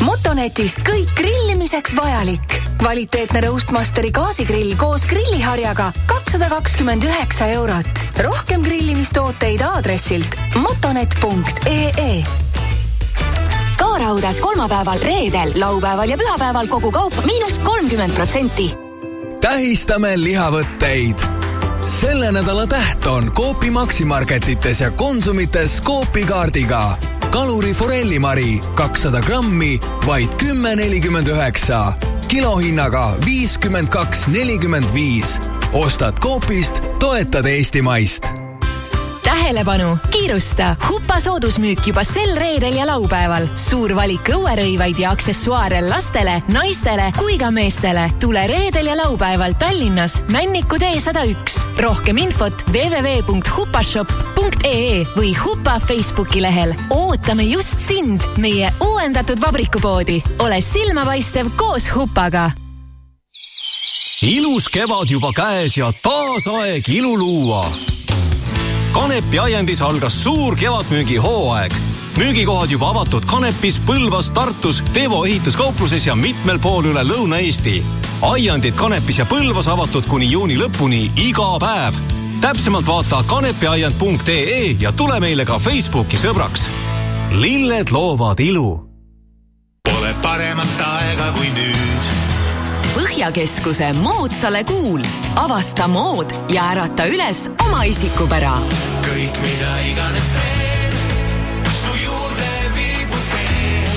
[0.00, 2.62] motonetist kõik grillimiseks vajalik.
[2.78, 8.04] kvaliteetne Roastmasteri gaasigrill koos grilliharjaga kakssada kakskümmend üheksa eurot.
[8.24, 12.24] rohkem grillimistooteid aadressilt motonet.ee
[13.76, 18.86] ka Raudas kolmapäeval, reedel, laupäeval ja pühapäeval kogu kaup miinus kolmkümmend protsenti
[19.40, 21.20] tähistame lihavõtteid.
[21.86, 26.96] selle nädala täht on Coopi Maximarketites ja Konsumites Coopi kaardiga.
[27.30, 31.94] Kaluri forellimari kakssada grammi, vaid kümme nelikümmend üheksa.
[32.28, 35.38] kilohinnaga viiskümmend kaks nelikümmend viis.
[35.72, 38.45] ostad Coopist, toetad Eestimaist
[39.46, 43.46] tähelepanu, kiirusta, Hupa soodusmüük juba sel reedel ja laupäeval.
[43.54, 48.10] suur valik õuerõivaid ja aksessuaare lastele, naistele kui ka meestele.
[48.20, 51.68] tule reedel ja laupäeval Tallinnas Männiku tee sada üks.
[51.78, 56.74] rohkem infot www.hupashop.ee või Hupa Facebooki lehel.
[56.90, 60.22] ootame just sind, meie uuendatud vabrikupoodi.
[60.38, 62.50] ole silmapaistev koos Hupaga
[64.22, 67.95] ilus kevad juba käes ja taas aeg ilu luua
[68.96, 71.72] Kanepi aiandis algas suur kevadmüügihooaeg.
[72.16, 77.82] müügikohad juba avatud Kanepis, Põlvas, Tartus, Tevo ehituskaupluses ja mitmel pool üle Lõuna-Eesti.
[78.22, 81.94] aiandid Kanepis ja Põlvas avatud kuni juuni lõpuni iga päev.
[82.40, 86.68] täpsemalt vaata kanepiaiand.ee ja tule meile ka Facebooki sõbraks.
[87.30, 88.88] lilled loovad ilu
[89.84, 92.25] Pole paremat aega kui nüüd.
[93.16, 95.00] Põhjakeskuse moodsale kuul.
[95.40, 98.58] avasta mood ja ärata üles oma isikupära.
[99.06, 100.92] kõik, mida iganes teed,
[101.80, 103.88] su juurde viibub tee.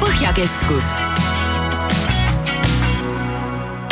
[0.00, 0.96] Põhjakeskus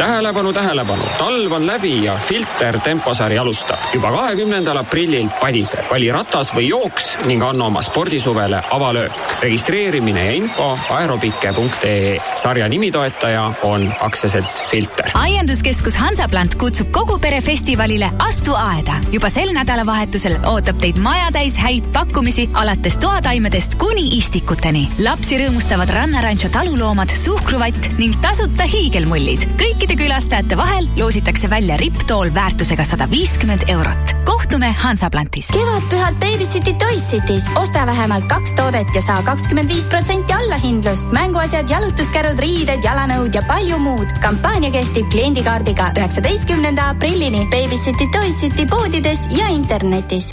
[0.00, 5.84] tähelepanu, tähelepanu, talv on läbi ja Filter temposari alustab juba kahekümnendal aprillil Padise.
[5.90, 9.12] vali ratas või jooks ning anna oma spordisuvele avalöök.
[9.42, 12.20] registreerimine ja info aerobike.ee.
[12.34, 15.10] sarja nimitoetaja on aktsiaselts Filter.
[15.14, 18.94] aianduskeskus Hansaplant kutsub kogu pere festivalile Astu aeda.
[19.12, 24.88] juba sel nädalavahetusel ootab teid majatäis häid pakkumisi alates toataimedest kuni istikuteni.
[24.98, 29.44] lapsi rõõmustavad Rannarancho taluloomad, suhkruvatt ning tasuta hiigelmullid.
[29.60, 34.12] kõikide kõikide külastajate vahel loositakse välja ripptool väärtusega sada viiskümmend eurot.
[34.24, 35.48] kohtume Hansaplantis.
[35.50, 41.70] kevadpühad Babycity Toys City's, osta vähemalt kaks toodet ja saa kakskümmend viis protsenti allahindlust, mänguasjad,
[41.70, 44.06] jalutuskärud, riided, jalanõud ja palju muud.
[44.20, 50.30] kampaania kehtib kliendikaardiga üheksateistkümnenda aprillini Babycity Toys City poodides ja internetis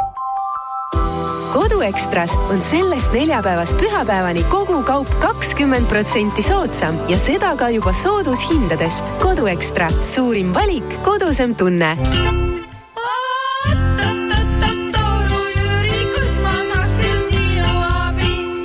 [1.54, 9.07] koduekstras on sellest neljapäevast pühapäevani kogu kaup kakskümmend protsenti soodsam ja seda ka juba soodushindadest.
[9.28, 11.98] koduekstra, suurim valik, kodusem tunne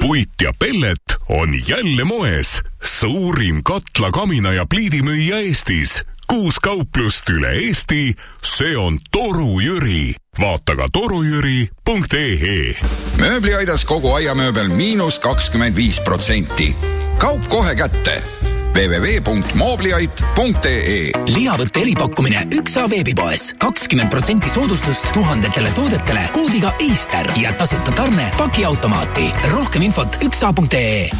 [0.00, 2.60] puit ja pellet on jälle moes.
[2.82, 6.04] suurim katla, kamina ja pliidimüüja Eestis.
[6.26, 8.14] kuus kauplust üle Eesti.
[8.42, 10.14] see on Toru Jüri.
[10.40, 12.80] vaata ka torujüri.ee.
[13.18, 16.76] mööbliaidas kogu aiamööbel miinus kakskümmend viis protsenti.
[17.18, 18.41] kaup kohe kätte
[18.74, 27.92] www.moobliait.ee lihavõtte eripakkumine üks A veebipoes, kakskümmend protsenti soodustust tuhandetele toodetele koodiga Easter ja tasuta
[27.92, 29.26] tarne pakiautomaati.
[29.52, 31.10] rohkem infot üks A.ee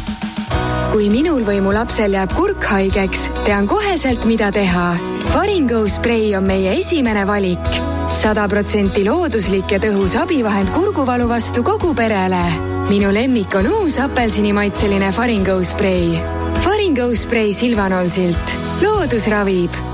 [0.91, 4.93] kui minul või mu lapsel jääb kurk haigeks, tean koheselt, mida teha.
[5.33, 7.81] Faringo sprei on meie esimene valik.
[8.13, 12.43] sada protsenti looduslik ja tõhus abivahend kurguvalu vastu kogu perele.
[12.89, 16.19] minu lemmik on uus apelsinimaitseline Faringo sprei.
[16.63, 18.59] Faringo sprei Silvanol silt.
[18.81, 19.92] loodus ravib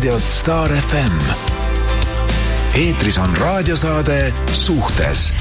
[0.00, 1.16] raadiot Star FM.
[2.74, 5.32] eetris on raadiosaade Suhtes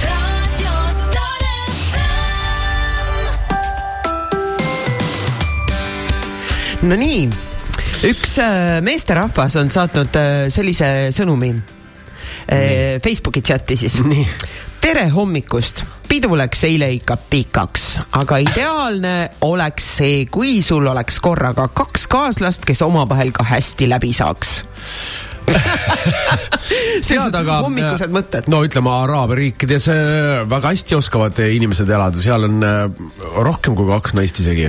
[6.81, 7.29] no nii,
[8.09, 13.95] üks äh, meesterahvas on saatnud äh, sellise sõnumi äh, Facebooki chati siis.
[14.83, 15.85] tere hommikust,
[16.19, 17.83] pidu läks eile ikka pikaks,
[18.19, 24.09] aga ideaalne oleks see, kui sul oleks korraga kaks kaaslast, kes omavahel ka hästi läbi
[24.11, 24.57] saaks.
[27.07, 28.49] tead, aga hommikused mõtted.
[28.51, 32.81] no ütleme, Araabia riikides äh, väga hästi oskavad inimesed elada, seal on äh,
[33.47, 34.67] rohkem kui kaks naist isegi.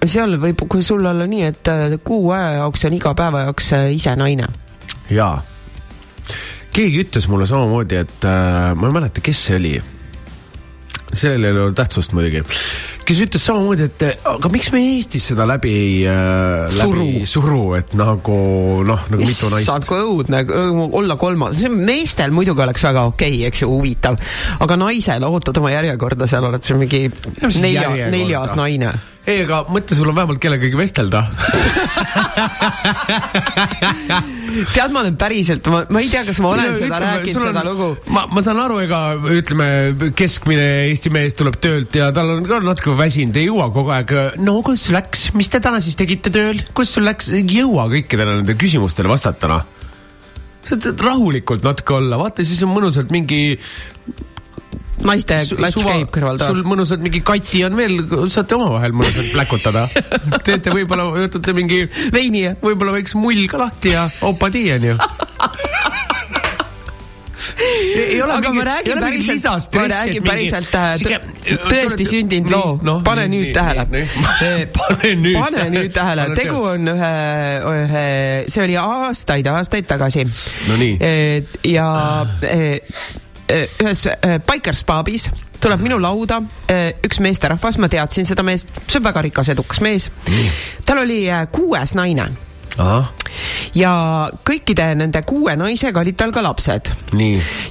[0.00, 3.68] seal võib, kui sul olla nii, et äh, kuu aja jaoks on iga päeva jaoks
[3.76, 4.48] äh, ise naine.
[5.12, 5.34] jaa.
[6.72, 9.74] keegi ütles mulle samamoodi, et äh, ma ei mäleta, kes see oli.
[11.18, 12.42] Sellel ei ole tähtsust muidugi.
[13.06, 17.06] kes ütles samamoodi, et aga miks me Eestis seda läbi ei äh, Suru.
[17.06, 18.38] läbi suru, et nagu
[18.86, 20.42] noh, nagu mitu naist issand, kui õudne
[20.86, 24.18] olla kolmas, see meestel muidugi oleks väga okei okay,, eks ju, huvitav.
[24.60, 27.06] aga naisel ootad oma järjekorda, seal oled sa mingi
[27.60, 28.94] nelja, neljas naine.
[29.26, 31.24] ei, aga mõtle, sul on vähemalt kellegagi vestelda.
[34.72, 37.48] tead, ma olen päriselt, ma, ma ei tea, kas ma olen No, seda rääkinud, sul
[37.48, 37.88] on- seda lugu.
[38.14, 39.00] ma, ma saan aru, ega
[39.36, 39.66] ütleme,
[40.18, 44.14] keskmine Eesti mees tuleb töölt ja tal on ka natuke väsinud, ei jõua kogu aeg.
[44.42, 48.38] no kus läks, mis te täna siis tegite tööl, kus sul läks, ei jõua kõikidele
[48.38, 49.64] nendele küsimustele vastata, noh.
[50.66, 53.58] saad rahulikult natuke olla, vaata siis on mõnusalt mingi
[55.04, 56.64] naiste klatš käib kõrval taas sul.
[56.68, 57.98] mõnusalt mingi kati on veel,
[58.32, 59.86] saate omavahel mõnusalt pläkutada.
[60.46, 64.96] teete võib-olla, võtate mingi veini ja võib-olla väikse mull ka lahti ja opadi onju.
[67.96, 72.06] ei ole aga mingi- ma räägin päriselt, ma räägin mingi- päriselt äh, sihuke- tõ- tõesti
[72.08, 73.84] sündinud loo noh,, pane nii, nüüd nii, tähele
[74.78, 77.12] pane nüüd pane nüüd tähele, tegu on ühe,
[77.72, 78.06] ühe,
[78.52, 80.26] see oli aastaid, aastaid tagasi.
[80.68, 80.98] No nii.
[81.72, 81.88] ja
[82.42, 85.28] eh, eh, ühes eh, Bikers pubis
[85.62, 89.80] tuleb minu lauda eh, üks meesterahvas, ma teadsin seda meest, see on väga rikas, edukas
[89.84, 90.10] mees.
[90.86, 92.28] tal oli kuues naine.
[92.76, 93.06] Ahah,
[93.72, 93.92] ja
[94.44, 96.90] kõikide nende kuue naisega olid tal ka lapsed.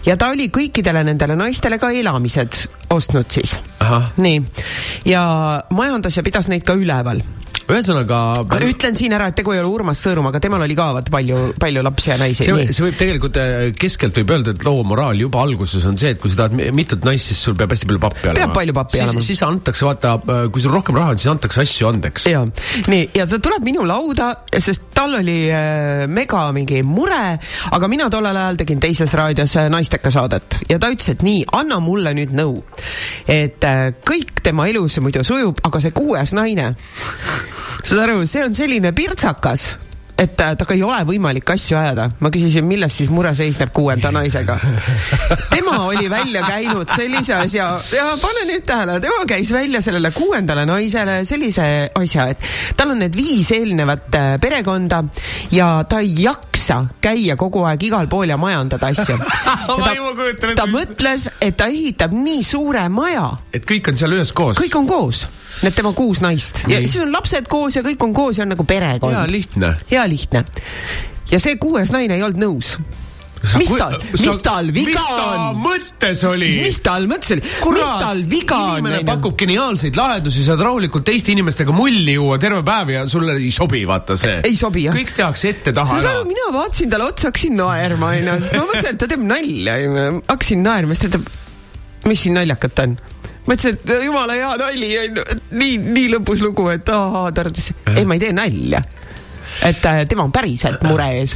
[0.05, 3.57] Ja ta oli kõikidele nendele naistele ka elamised ostnud siis.
[4.17, 4.41] nii,
[5.05, 5.23] ja
[5.69, 7.21] majandas ja pidas neid ka üleval.
[7.69, 8.19] ühesõnaga.
[8.67, 11.84] ütlen siin ära, et tegu ei ole Urmas Sõõrumaga, temal oli ka vaata palju, palju
[11.86, 12.45] lapsi ja naisi.
[12.45, 16.21] see, võib tegelikult äh, keskelt võib öelda, et loo moraal juba alguses on see, et
[16.21, 18.39] kui sa tahad mi- mitut naist, siis sul peab hästi palju pappi olema.
[18.43, 19.23] Peab palju pappi olema.
[19.25, 20.15] siis antakse, vaata,
[20.54, 22.28] kui sul rohkem raha on, siis antakse asju andeks.
[22.32, 22.43] ja,
[22.91, 27.23] nii, ja ta tuleb minu lauda, sest tal oli äh, mega mingi mure,
[27.75, 31.43] aga mina tollel ajal tegin teises raadios äh, naisteka saadet ja ta ütles, et nii,
[31.58, 32.62] anna mulle nüüd nõu.
[33.28, 36.73] et äh, kõik tema elus muidu sujub, aga see kuues naine,
[37.84, 39.74] saad aru, see on selline pirtsakas
[40.18, 42.08] et temaga ei ole võimalik asju ajada.
[42.24, 44.56] ma küsisin, milles siis mure seisneb kuuenda naisega.
[45.54, 50.65] tema oli välja käinud sellise asja ja pane nüüd tähele, tema käis välja sellele kuuendale
[50.65, 51.68] naisele sellise
[52.00, 55.04] asja, et tal on need viis eelnevat äh, perekonda
[55.52, 59.20] ja ta ei jaksa käia kogu aeg igal pool ja majandada asju.
[60.32, 60.68] ette ta.
[60.72, 64.63] mõtles, et ta ehitab nii suure maja, et kõik on seal üheskoos.
[64.63, 65.28] kõik on koos,
[65.63, 66.89] need tema kuus naist ja Nii.
[66.89, 69.15] siis on lapsed koos ja kõik on koos ja on nagu perekond.
[69.15, 69.72] hea lihtne.
[69.91, 70.46] hea lihtne.
[71.32, 72.76] ja see kuues naine ei olnud nõus.
[73.60, 75.62] mis tal, mis tal viga mis ta on?
[75.62, 76.50] mõttes oli?
[76.65, 78.74] mis tal mõttes oli, mis tal viga on?
[78.80, 83.52] inimene pakub geniaalseid lahendusi, saad rahulikult teiste inimestega mulli juua terve päev ja sulle ei
[83.54, 84.39] sobi, vaata see.
[84.50, 84.98] ei sobi jah.
[84.98, 88.94] kõik tehakse ette-taha saad ära aru, mina vaatasin talle otsa, hakkasin naerma sest ma mõtlesin,
[88.96, 91.36] et ta teeb nalja onju, hakkasin naerma, siis ta ütleb,
[92.10, 92.98] mis siin naljakat on
[93.45, 95.23] ma ütlesin, et jumala hea nali onju,
[95.60, 98.81] nii, nii lõbus lugu, et ahaa, ta arvates, ei ma ei tee nalja.
[99.65, 101.36] et äh, tema on päriselt mure ees.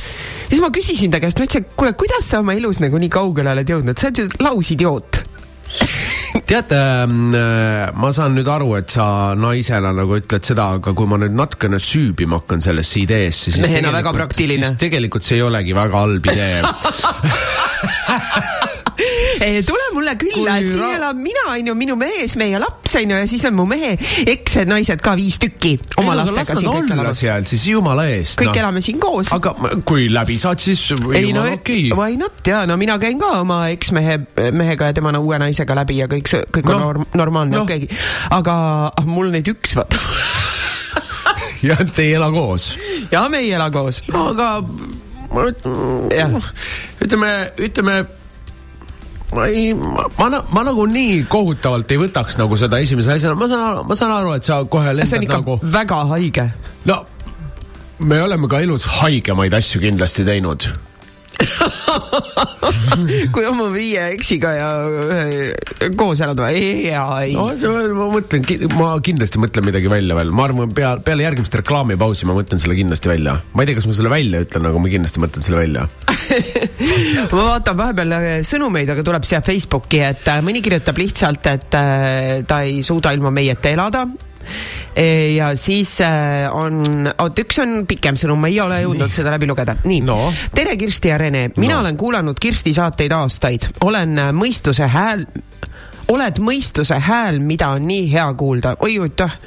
[0.50, 3.12] siis ma küsisin ta käest, ma ütlesin, et kuule, kuidas sa oma elus nagu nii
[3.14, 5.22] kaugele oled jõudnud, sa oled ju lausidioot.
[6.50, 9.06] tead, ma saan nüüd aru, et sa
[9.38, 13.94] naisena nagu ütled seda, aga kui ma nüüd natukene süübima hakkan sellesse ideesse, siis Mehena
[13.94, 14.66] väga praktiline.
[14.66, 16.62] siis tegelikult see ei olegi väga halb idee
[19.68, 23.46] tule mulle külla, et siin elab mina onju, minu mees, meie laps onju ja siis
[23.50, 23.94] on mu mehe
[24.34, 28.40] eksnaised ka viis tükki oma Ei, no lastega las nad olla seal siis jumala eest.
[28.42, 29.32] kõik elame siin koos.
[29.36, 29.54] aga
[29.88, 30.84] kui läbi saad, siis
[31.16, 31.96] ei no okei okay..
[31.96, 34.20] why not ja no mina käin ka oma eksmehe,
[34.56, 37.66] mehega ja tema uue naisega läbi ja kõik see, kõik on Noh, norm, normaalne no.,
[37.68, 38.00] okei okay..
[38.36, 38.56] aga
[38.94, 40.00] ah, mul neid üks vaata.
[41.70, 42.74] ja te ei ela koos.
[43.12, 44.04] ja me ei ela koos.
[44.14, 44.52] no aga
[45.34, 46.40] ma ütlen,
[47.06, 47.34] ütleme,
[47.70, 48.00] ütleme
[49.36, 53.48] ma ei, ma, ma, ma nagu nii kohutavalt ei võtaks nagu seda esimese asjana, ma
[53.52, 56.50] saan, ma saan aru, et sa kohe lendad nagu väga haige.
[56.90, 57.04] no
[58.00, 60.70] me oleme ka elus haigemaid asju kindlasti teinud.
[63.34, 64.70] kui oma viie eksiga ja
[65.06, 66.64] ühe koos elad või?
[66.90, 67.48] jaa, ei no
[67.96, 72.36] ma mõtlen, ma kindlasti mõtlen midagi välja veel, ma arvan, peale, peale järgmist reklaamipausi ma
[72.38, 73.38] mõtlen selle kindlasti välja.
[73.54, 75.88] ma ei tea, kas ma selle välja ütlen, aga ma kindlasti mõtlen selle välja.
[77.34, 81.80] ma vaatan vahepeal äh, sõnumeid, aga tuleb siia Facebooki, et äh, mõni kirjutab lihtsalt, et
[81.80, 84.08] äh, ta ei suuda ilma meieta elada.
[85.36, 89.50] Ja siis äh, on, oot, üks on pikem sõnum, ma ei ole jõudnud seda läbi
[89.50, 89.78] lugeda.
[89.84, 90.18] nii no.,
[90.56, 91.84] tere Kirsti ja Rene, mina no.
[91.84, 95.26] olen kuulanud Kirsti saateid aastaid, olen äh, mõistuse hääl
[96.10, 99.38] oled mõistuse hääl, mida on nii hea kuulda, oi aitäh.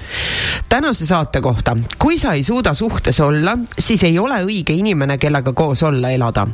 [0.69, 5.53] tänase saate kohta, kui sa ei suuda suhtes olla, siis ei ole õige inimene, kellega
[5.53, 6.47] koos olla, elada.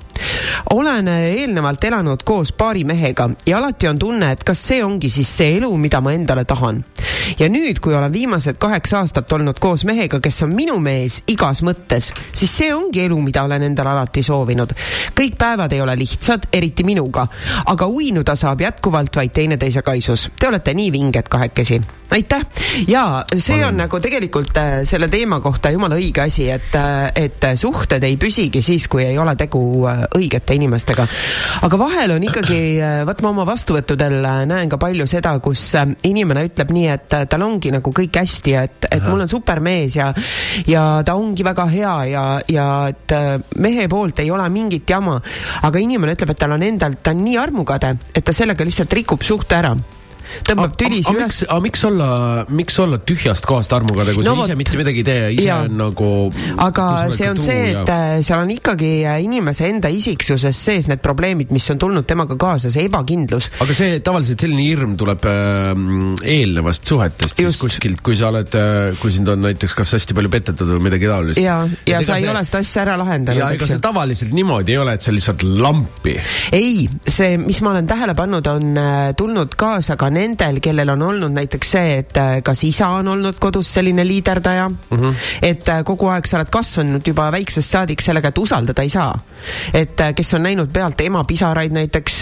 [0.71, 5.37] olen eelnevalt elanud koos paari mehega ja alati on tunne, et kas see ongi siis
[5.37, 6.85] see elu, mida ma endale tahan.
[7.39, 11.63] ja nüüd, kui olen viimased kaheksa aastat olnud koos mehega, kes on minu mees igas
[11.63, 14.73] mõttes, siis see ongi elu, mida olen endale alati soovinud.
[15.21, 17.27] kõik päevad ei ole lihtsad, eriti minuga,
[17.67, 20.31] aga uinuda saab jätkuvalt vaid teineteise kaisus.
[20.39, 21.81] Te olete nii vinged kahekesi.
[22.15, 22.45] Aitäh
[22.89, 26.75] ja see on nagu tegelikult äh, selle teema kohta jumala õige asi, et,
[27.17, 31.07] et suhted ei püsigi siis, kui ei ole tegu äh, õigete inimestega.
[31.69, 32.61] aga vahel on ikkagi,
[33.07, 37.17] vot ma oma vastuvõttudel äh, näen ka palju seda, kus äh, inimene ütleb nii, et
[37.17, 40.09] äh, tal ongi nagu kõik hästi ja et, et mul on supermees ja,
[40.69, 43.31] ja ta ongi väga hea ja, ja et äh,
[43.61, 45.19] mehe poolt ei ole mingit jama.
[45.63, 48.99] aga inimene ütleb, et tal on endal, ta on nii armukade, et ta sellega lihtsalt
[49.01, 49.77] rikub suhte ära
[50.49, 52.09] tõmbab tülisi miks, aga miks olla,
[52.53, 55.65] miks olla tühjast kohast armukade, kui No sa ise mitte midagi ei tee, ise Jaa.
[55.67, 56.11] on nagu.
[56.65, 61.03] aga see on see, et äh, seal on ikkagi äh, inimese enda isiksuses sees need
[61.05, 63.51] probleemid, mis on tulnud temaga kaasa, see ebakindlus.
[63.65, 65.73] aga see tavaliselt selline hirm tuleb äh,
[66.37, 68.55] eelnevast suhetest siis kuskilt, kui sa oled,
[69.01, 71.43] kui sind on näiteks kas hästi palju petetud või midagi taolist.
[71.43, 74.83] ja, ja sa ei ole seda asja ära lahendanud, ja ega see tavaliselt niimoodi ei
[74.83, 76.17] ole, et sa lihtsalt lampi.
[76.57, 81.03] ei, see, mis ma olen tähele pannud, on äh, tulnud kaasa ka nendel, kellel on
[81.11, 84.99] olnud näiteks see, et äh, kas isa on olnud kodus selline liiderdaja mm.
[84.99, 85.15] -hmm.
[85.43, 89.15] et äh, kogu aeg sa oled kasvanud juba väiksest saadik sellega, et usaldada ei saa.
[89.75, 92.19] et äh, kes on näinud pealt ema pisaraid näiteks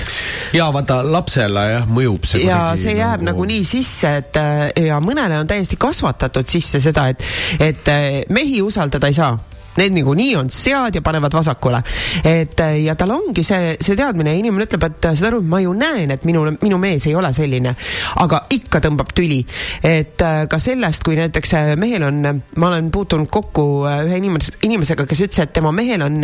[0.52, 3.36] ja vaata lapsele jah, mõjub see ja see jääb nagu...
[3.36, 4.38] nagunii sisse, et
[4.86, 7.22] ja mõnele on täiesti kasvatatud sisse seda, et,
[7.60, 7.92] et
[8.28, 9.36] mehi usaldada ei saa
[9.76, 11.82] Need niikuinii on sead ja panevad vasakule.
[12.24, 15.42] et äh, ja tal ongi see, see teadmine ja inimene ütleb, et äh, saad aru,
[15.42, 17.74] ma ju näen, et minu, minu mees ei ole selline,
[18.22, 19.42] aga ikka tõmbab tüli.
[19.82, 25.06] et äh, ka sellest, kui näiteks mehel on, ma olen puutunud kokku ühe inimese, inimesega,
[25.06, 26.20] kes ütles, et tema mehel on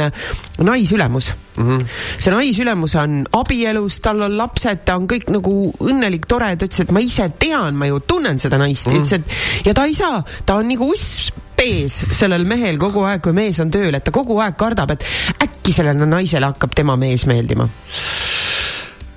[0.62, 1.78] naisülemus mm.
[1.78, 1.86] -hmm.
[2.18, 6.82] see naisülemus on abielus, tal on lapsed, ta on kõik nagu õnnelik, tore, ta ütles,
[6.84, 9.94] et ma ise tean, ma ju tunnen seda naist mm., ütles, et ja ta ei
[9.94, 14.04] saa, ta on nagu uss pees sellel mehel kogu aeg, kui mees on tööl, et
[14.04, 15.06] ta kogu aeg kardab, et
[15.44, 17.68] äkki sellele naisele hakkab tema mees meeldima.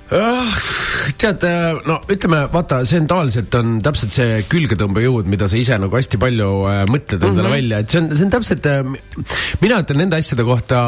[0.06, 0.58] Ah,
[1.18, 1.42] tead,
[1.88, 6.20] no ütleme, vaata, see on tavaliselt on täpselt see külgetõmbejõud, mida sa ise nagu hästi
[6.22, 7.40] palju äh, mõtled endale mm.
[7.40, 7.56] -hmm.
[7.56, 8.86] välja, et see on, see on täpselt äh,,
[9.64, 10.82] mina ütlen nende asjade kohta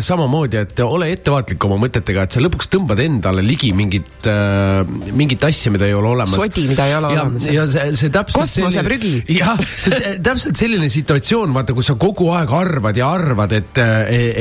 [0.00, 4.80] samamoodi, et ole ettevaatlik oma mõtetega, et sa lõpuks tõmbad endale ligi mingit äh,,
[5.12, 6.38] mingit asja, mida ei ole olemas.
[6.40, 7.48] Sodi, mida ei ole ja, olemas.
[7.58, 9.12] ja see, see täpselt Kosmoseprügi.
[9.42, 13.84] jah, see tä- täpselt selline situatsioon, vaata, kus sa kogu aeg arvad ja arvad, et,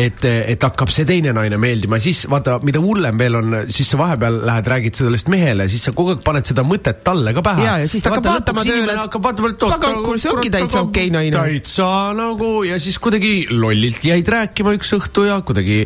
[0.07, 3.99] et, et hakkab see teine naine meeldima, siis vaata, mida hullem veel on, siis sa
[3.99, 7.65] vahepeal lähed, räägid sellest mehele, siis sa kogu aeg paned seda mõtet talle ka pähe.
[7.65, 11.33] Jaa, ja siis ta hakkab vaatama tööle, et pagan, kuule, see ongi täitsa okei naine.
[11.35, 15.83] täitsa nagu ja siis kuidagi lollilt jäid rääkima üks õhtu ja kuidagi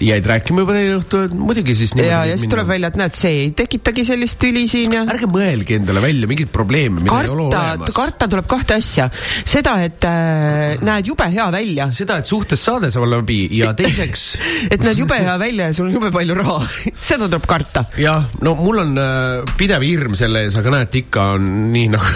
[0.00, 3.16] jäid rääkima juba teine õhtu, et muidugi siis ja, ja siis tuleb välja, et näed,
[3.18, 5.04] see ei tekitagi sellist tüli siin ja.
[5.10, 7.96] ärge mõelge endale välja mingeid probleeme, mida ei ole karta, olemas.
[7.96, 9.08] karta tuleb kahte asja,
[9.46, 11.88] seda, et äh, näed jube hea välja.
[11.96, 14.26] seda, et suhtes saade saab läbi ja teiseks
[14.72, 16.60] et näed jube hea välja ja sul on jube palju raha,
[17.10, 17.65] seda tuleb karta.
[18.00, 22.10] jah, no mul on äh, pidev hirm selle ees, aga näed, ikka on nii nagu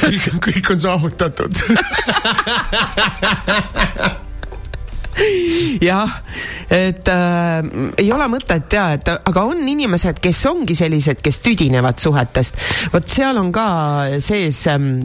[0.00, 1.60] kõik, kõik on saavutatud.
[5.84, 6.14] jah,
[6.72, 7.58] et äh,
[8.00, 12.56] ei ole mõtet ja, et aga on inimesed, kes ongi sellised, kes tüdinevad suhetest.
[12.94, 13.66] vot seal on ka
[14.24, 15.02] sees ähm,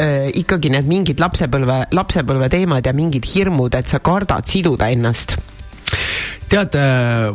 [0.00, 5.38] äh, ikkagi need mingid lapsepõlve, lapsepõlve teemad ja mingid hirmud, et sa kardad siduda ennast
[6.50, 6.76] tead,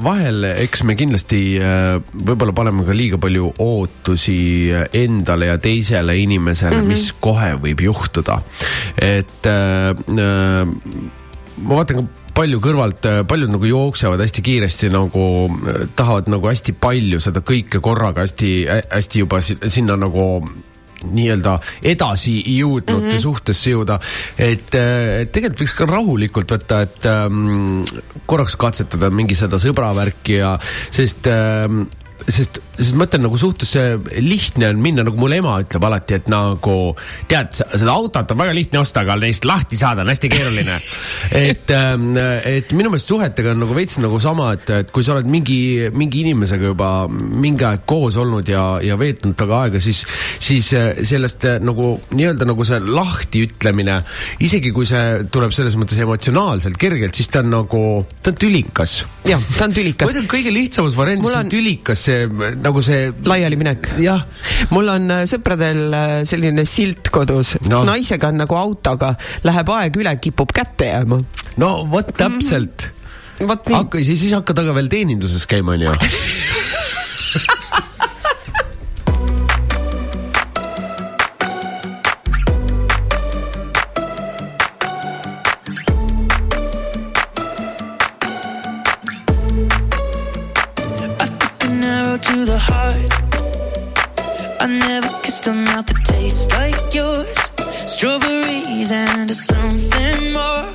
[0.04, 6.78] vahel eks me kindlasti äh, võib-olla paneme ka liiga palju ootusi endale ja teisele inimesele
[6.78, 6.82] mm.
[6.84, 6.94] -hmm.
[6.94, 8.42] mis kohe võib juhtuda.
[8.98, 10.66] et äh, äh,
[11.64, 12.08] ma vaatan ka
[12.40, 17.82] palju kõrvalt, paljud nagu jooksevad hästi kiiresti nagu äh, tahavad nagu hästi palju seda kõike
[17.84, 18.52] korraga hästi,
[18.94, 20.26] hästi juba si- sinna nagu
[21.04, 23.22] nii-öelda edasi jõudnute mm -hmm.
[23.22, 24.00] suhtesse jõuda.
[24.38, 27.84] et äh, tegelikult võiks ka rahulikult võtta, et ähm,
[28.26, 30.58] korraks katsetada mingi seda sõbravärki ja,
[30.92, 31.88] sest ähm,,
[32.28, 33.84] sest sest ma ütlen nagu suhtlusse
[34.24, 36.76] lihtne on minna, nagu mul ema ütleb alati, et nagu
[37.30, 40.78] tead, seda autot on väga lihtne osta, aga neist lahti saada on hästi keeruline
[41.50, 45.18] et, ähm, et minu meelest suhetega on nagu veits nagu sama, et, et kui sa
[45.18, 50.06] oled mingi, mingi inimesega juba mingi aeg koos olnud ja, ja veetnud taga aega, siis,
[50.40, 54.00] siis äh, sellest äh, nagu nii-öelda nagu see lahtiütlemine,
[54.46, 57.84] isegi kui see tuleb selles mõttes emotsionaalselt kergelt, siis ta on nagu,
[58.24, 59.02] ta on tülikas.
[59.28, 60.08] jah, ta on tülikas.
[60.08, 61.44] ma ütlen, kõige lihtsamas variandis on...
[61.44, 63.92] on tülikas see nagu nagu see laialiminek.
[64.04, 64.24] jah.
[64.76, 69.16] mul on äh, sõpradel äh, selline silt kodus no., naisega on nagu autoga,
[69.48, 71.22] läheb aeg üle, kipub kätte jääma.
[71.62, 72.18] no vot mhm.
[72.22, 72.94] täpselt mm.
[72.94, 73.48] -hmm.
[73.50, 73.80] vot nii.
[73.82, 75.96] hakka, siis, siis hakka taga veel teeninduses käima, onju
[92.40, 93.12] to the heart.
[94.62, 97.38] I never kissed a mouth that tastes like yours.
[97.92, 100.66] Strawberries and something more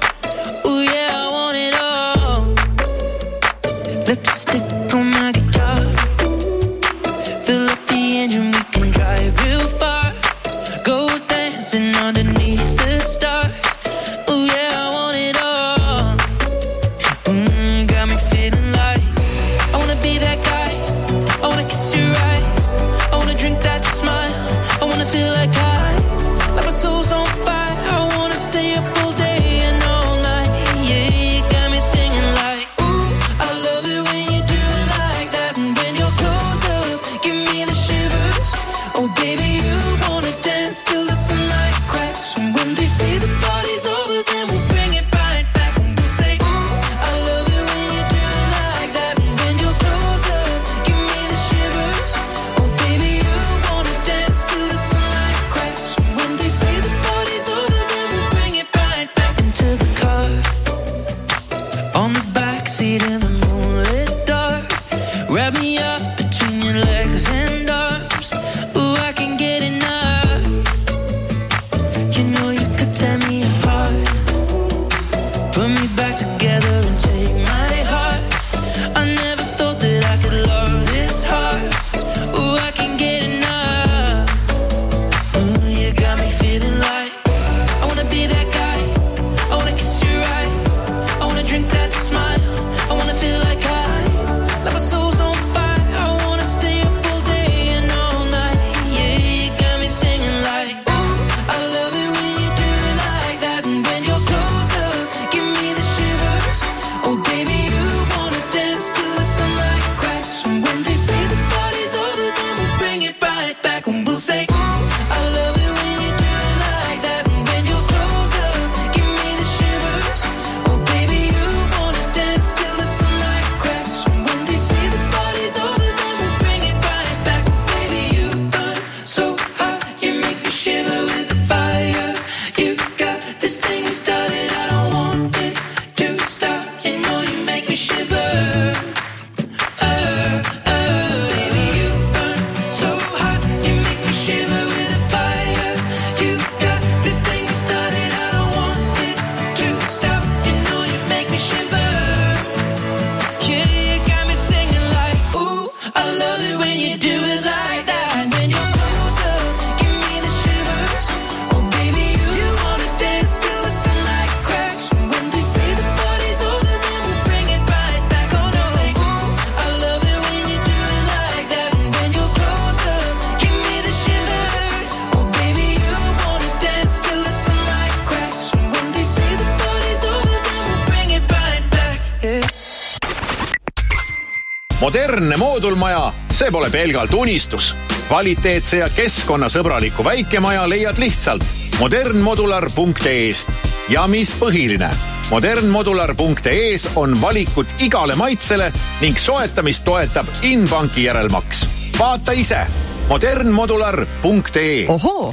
[184.95, 187.73] modernne moodulmaja, see pole pelgalt unistus.
[188.09, 191.43] kvaliteetse ja keskkonnasõbraliku väikemaja leiad lihtsalt
[191.81, 193.51] modernmodular.ee-st.
[193.89, 194.91] ja mis põhiline,
[195.31, 201.67] modernmodular.ee-s on valikut igale maitsele ning soetamist toetab Inbanki järelmaks.
[201.99, 202.67] vaata ise
[203.09, 204.85] modernmodular.ee.
[204.89, 205.33] ohoo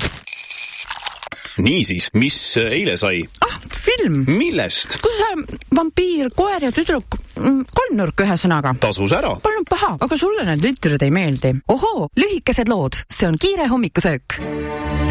[1.57, 3.23] niisiis, mis eile sai,
[3.69, 4.23] film.
[4.27, 4.97] millest?
[5.01, 7.17] kus see vampiir, koer ja tüdruk,
[7.75, 8.73] kolmnurk ühesõnaga.
[8.79, 9.35] tasus ära.
[9.43, 11.53] Polnud paha, aga sulle need litrid ei meeldi.
[11.67, 14.39] ohoo, lühikesed lood, see on kiire hommikusöök.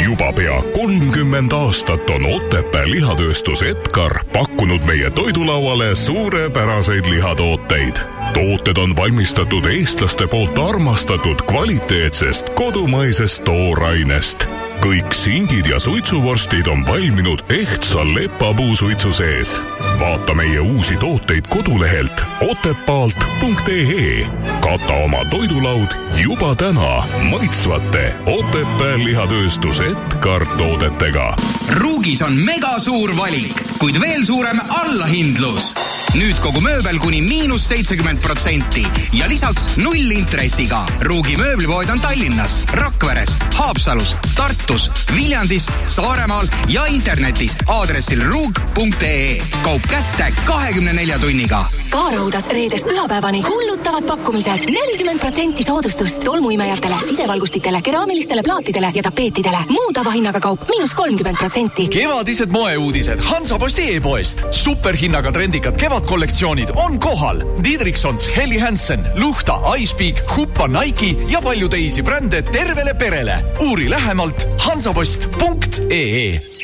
[0.04, 7.96] juba pea kolmkümmend aastat on Otepää lihatööstus Edgar pakkunud meie toidulauale suurepäraseid lihatooteid.
[8.34, 14.48] tooted on valmistatud eestlaste poolt armastatud kvaliteetsest kodumaisest toorainest.
[14.80, 19.58] Kõik singid ja suitsuvorstid on valminud ehtsa lepapuusuitsu sees.
[20.00, 24.26] Vaata meie uusi tooteid kodulehelt otepaalt.ee.
[24.60, 25.90] kata oma toidulaud
[26.22, 31.36] juba täna maitsvate Otepää lihatööstuse Edgar toodetega
[31.70, 35.74] Ruugis on megasuur valik, kuid veel suurem allahindlus.
[36.18, 38.82] nüüd kogu mööbel kuni miinus seitsekümmend protsenti
[39.14, 40.80] ja lisaks nullintressiga.
[41.06, 49.38] Ruugi mööblipood on Tallinnas, Rakveres, Haapsalus, Tartus, Viljandis, Saaremaal ja internetis aadressil ruug.ee.
[49.62, 57.80] kaup kätte kahekümne nelja tunniga K-Raudas reedest pühapäevani hullutavad pakkumised, nelikümmend protsenti soodustust tolmuimejatele, sisevalgustitele,
[57.82, 59.56] keraamilistele plaatidele ja tapeetidele.
[59.68, 61.88] muu tavahinnaga kaup miinus kolmkümmend protsenti.
[61.88, 64.44] kevadised moeuudised Hansaposti e-poest.
[64.50, 67.42] superhinnaga trendikad kevadkollektsioonid on kohal.
[67.64, 73.44] Didriksons, Helly Hansen, Luhta, Icepeak, Huppa, Nike ja palju teisi brände tervele perele.
[73.60, 76.59] uuri lähemalt hansapost.ee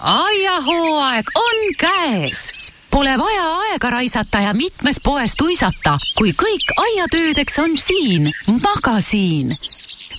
[0.00, 2.52] aiahooaeg on käes.
[2.90, 8.32] Pole vaja aega raisata ja mitmes poes tuisata, kui kõik aiatöödeks on siin,
[8.62, 9.56] Magasiin.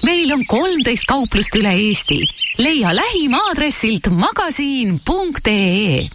[0.03, 2.21] meil on kolmteist kauplust üle Eesti.
[2.57, 6.07] leia lähim aadressilt magasiin.ee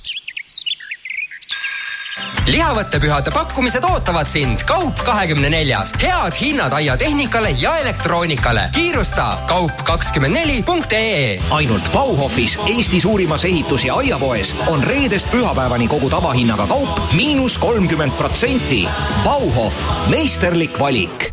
[2.47, 5.93] lihavõttepühade pakkumised ootavad sind Kaup kahekümne neljas.
[6.03, 8.69] head hinnad aiatehnikale ja elektroonikale.
[8.73, 11.43] kiirusta kaup kakskümmend neli punkt ee.
[11.51, 18.13] ainult Bauhofis, Eesti suurimas ehitus- ja aiapoes on reedest pühapäevani kogu tavahinnaga kaup miinus kolmkümmend
[18.13, 18.89] protsenti.
[19.25, 19.75] Bauhof,
[20.09, 21.33] meisterlik valik.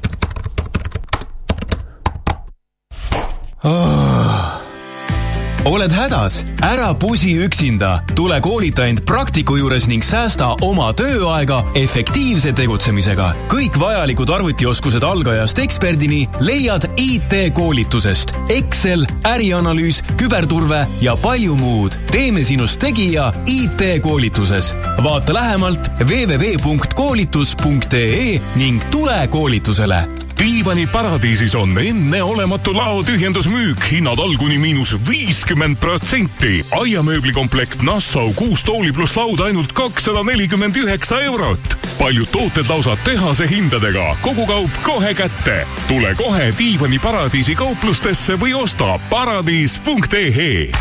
[5.70, 6.46] Oled hädas?
[6.62, 13.34] ära pusi üksinda, tule koolita end praktiku juures ning säästa oma tööaega efektiivse tegutsemisega.
[13.52, 18.34] kõik vajalikud arvutioskused algajast eksperdini leiad IT-koolitusest.
[18.50, 21.96] Excel, ärianalüüs, küberturve ja palju muud.
[22.12, 24.76] teeme sinust tegija IT-koolituses.
[25.04, 34.96] vaata lähemalt www.koolitus.ee ning tule koolitusele diivani paradiisis on enneolematu laotühjendusmüük, hinnad all kuni miinus
[35.10, 36.66] viiskümmend protsenti.
[36.72, 41.78] aiamööblikomplekt Nassau kuus tooli pluss laud ainult kakssada nelikümmend üheksa eurot.
[42.00, 45.68] paljud tooted lausa tehase hindadega, kogu kaup kohe kätte.
[45.88, 50.72] tule kohe diivani paradiisi kauplustesse või osta paradiis.ee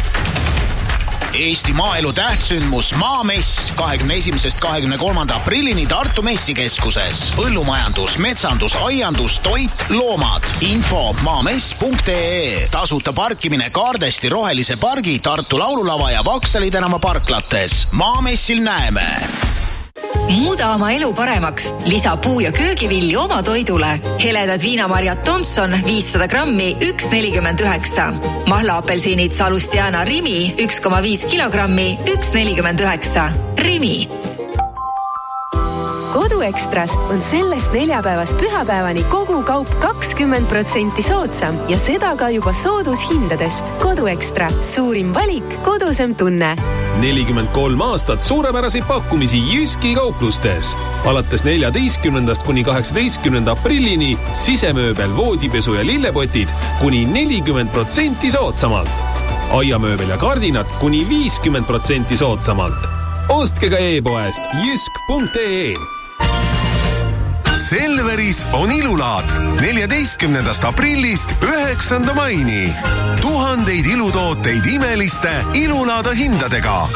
[1.33, 7.33] Eesti maaelu tähtsündmus Maamess kahekümne esimesest kahekümne kolmanda aprillini Tartu messikeskuses.
[7.37, 10.43] põllumajandus, metsandus, aiandus, toit, loomad.
[10.61, 12.69] info maamess.ee.
[12.71, 17.87] tasuta parkimine Kaardesti Rohelise pargi, Tartu Laululava ja Vaksali tänava parklates.
[17.93, 19.48] Maamessil näeme
[20.29, 24.01] muuda oma elu paremaks, lisa puu- ja köögivilju oma toidule.
[24.25, 28.13] heledad viinamarjad Tomson viissada grammi, üks nelikümmend üheksa.
[28.47, 33.31] mahlaapelsiniid Salustiana Rimi üks koma viis kilogrammi, üks nelikümmend üheksa.
[33.59, 34.09] Rimi
[36.13, 43.65] koduekstras on sellest neljapäevast pühapäevani kogu kaup kakskümmend protsenti soodsam ja seda ka juba soodushindadest.
[43.83, 46.57] koduekstra, suurim valik, kodusem tunne
[46.99, 50.77] nelikümmend kolm aastat suurepäraseid pakkumisi Jyski kauplustes.
[51.05, 56.49] alates neljateistkümnendast kuni kaheksateistkümnenda aprillini sisemööbel, voodipesu ja lillepotid
[56.81, 58.91] kuni nelikümmend protsenti soodsamalt.
[59.51, 62.89] aiamööbel ja kardinad kuni viiskümmend protsenti soodsamalt.
[63.29, 65.98] ostke ka e-poest jysk.ee
[67.69, 72.75] Selveris on ilulaat neljateistkümnendast aprillist üheksanda maini.
[73.21, 76.89] tuhandeid ilutooteid imeliste ilulaada hindadega.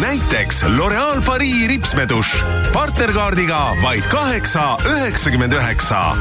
[0.00, 6.16] näiteks L'Oreal Paris ripsmedušš partnerkaardiga vaid kaheksa üheksakümmend üheksa.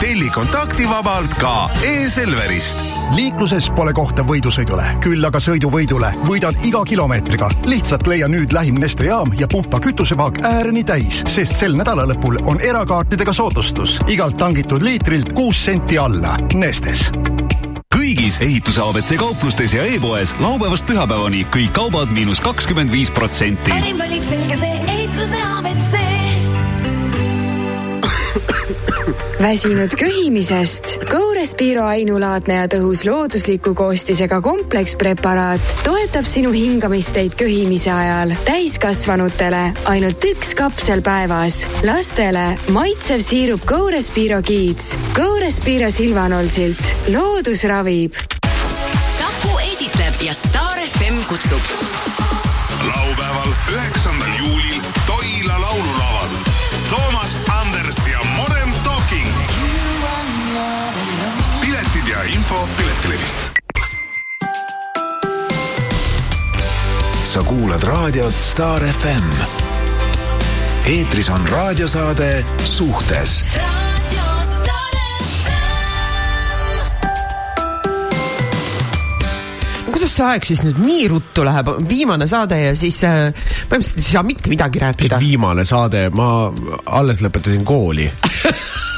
[0.00, 7.50] telli kontaktivabalt ka e-Selverist liikluses pole kohta võidusõidule, küll aga sõiduvõidule võidad iga kilomeetriga.
[7.66, 12.60] lihtsalt leia nüüd lähim Neste jaam ja pumpa kütusepaak ääreni täis, sest sel nädalalõpul on
[12.60, 14.00] erakaartidega soodustus.
[14.08, 16.36] igalt tangitud liitrilt kuus senti alla.
[16.54, 17.10] Nestes
[18.00, 23.70] kõigis ehituse abc kauplustes ja e-poes laupäevast pühapäevani kõik kaubad miinus kakskümmend viis protsenti.
[23.70, 25.59] parim valik selge see ehituse abc.
[29.42, 30.98] Väsinud köhimisest?
[31.10, 38.34] Go-Respiro ainulaadne ja tõhus loodusliku koostisega komplekspreparaat toetab sinu hingamisteid köhimise ajal.
[38.44, 41.66] täiskasvanutele ainult üks kapsel päevas.
[41.86, 44.96] lastele maitsev siirup Go-Respiro Kids.
[45.16, 46.84] Go-Respiro Silvanolsilt.
[47.08, 48.14] loodus ravib.
[49.18, 51.74] Saku esitleb ja Star FM kutsub.
[52.86, 53.99] laupäeval, üheksandal
[67.30, 69.26] sa kuulad raadiot Star FM.
[70.86, 73.44] eetris on raadiosaade Suhtes
[79.86, 83.30] kuidas see aeg siis nüüd nii ruttu läheb, viimane saade ja siis äh,
[83.70, 85.22] põhimõtteliselt ei saa mitte midagi rääkida.
[85.22, 86.50] viimane saade, ma
[86.98, 88.10] alles lõpetasin kooli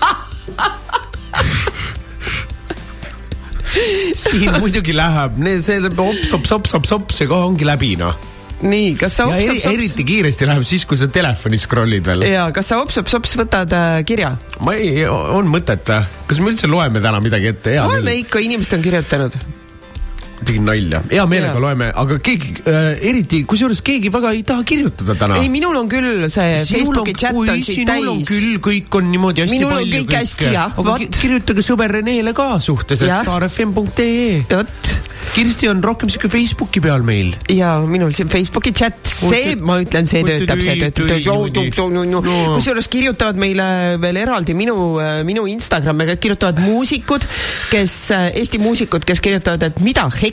[4.30, 8.18] siin muidugi läheb, see hops, hops, hops, hops, hops, see kohe ongi läbi noh.
[8.62, 12.26] nii, kas sa hops, hops, hops eriti kiiresti läheb siis, kui sa telefoni scroll'id veel.
[12.30, 14.34] ja kas sa hops, hops, hops võtad äh, kirja?
[14.62, 15.90] ma ei, on mõtet,
[16.28, 17.80] kas me üldse loeme täna midagi ette?
[17.80, 19.42] loeme ikka, inimesed on kirjutanud.
[20.46, 21.62] Tegin nalja, hea meelega Jaa.
[21.66, 25.38] loeme, aga keegi äh,, eriti, kusjuures keegi väga ei taha kirjutada täna.
[25.42, 28.28] ei, minul on küll see Facebooki chat on siit sinul on täis.
[28.32, 30.02] küll, kõik on niimoodi hästi Minul on palju.
[30.02, 33.22] kõik hästi, jah, aga ki- kirjutage sõber Renele ka Jah.
[33.24, 34.42] starfm.ee.
[34.50, 34.92] vot.
[35.32, 37.30] Kirsti on rohkem siuke Facebooki peal meil.
[37.48, 42.26] ja minul siin Facebooki chat, see, ma ütlen, see töötab, see töötab.
[42.56, 44.74] Kusjuures kirjutavad meile veel eraldi minu,
[45.24, 47.24] minu Instagrami, kirjutavad muusikud,
[47.70, 50.31] kes, Eesti muusikud, kes kirjutavad, et mida hekki,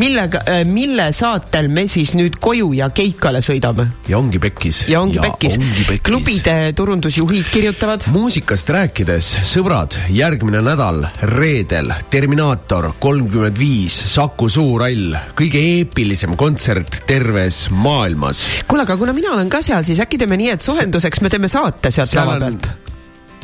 [0.00, 3.86] millega, mille saatel me siis nüüd koju ja keikale sõidame.
[4.08, 4.84] ja ongi pekkis.
[4.88, 5.58] ja ongi pekkis.
[6.02, 8.08] klubide turundusjuhid kirjutavad.
[8.14, 11.04] muusikast rääkides, sõbrad, järgmine nädal,
[11.34, 18.44] reedel Terminaator kolmkümmend viis, Saku Suurhall, kõige eepilisem kontsert terves maailmas.
[18.68, 21.48] kuule, aga kuna mina olen ka seal, siis äkki teeme nii, et soojenduseks me teeme
[21.48, 22.72] saate sealt seal lava pealt.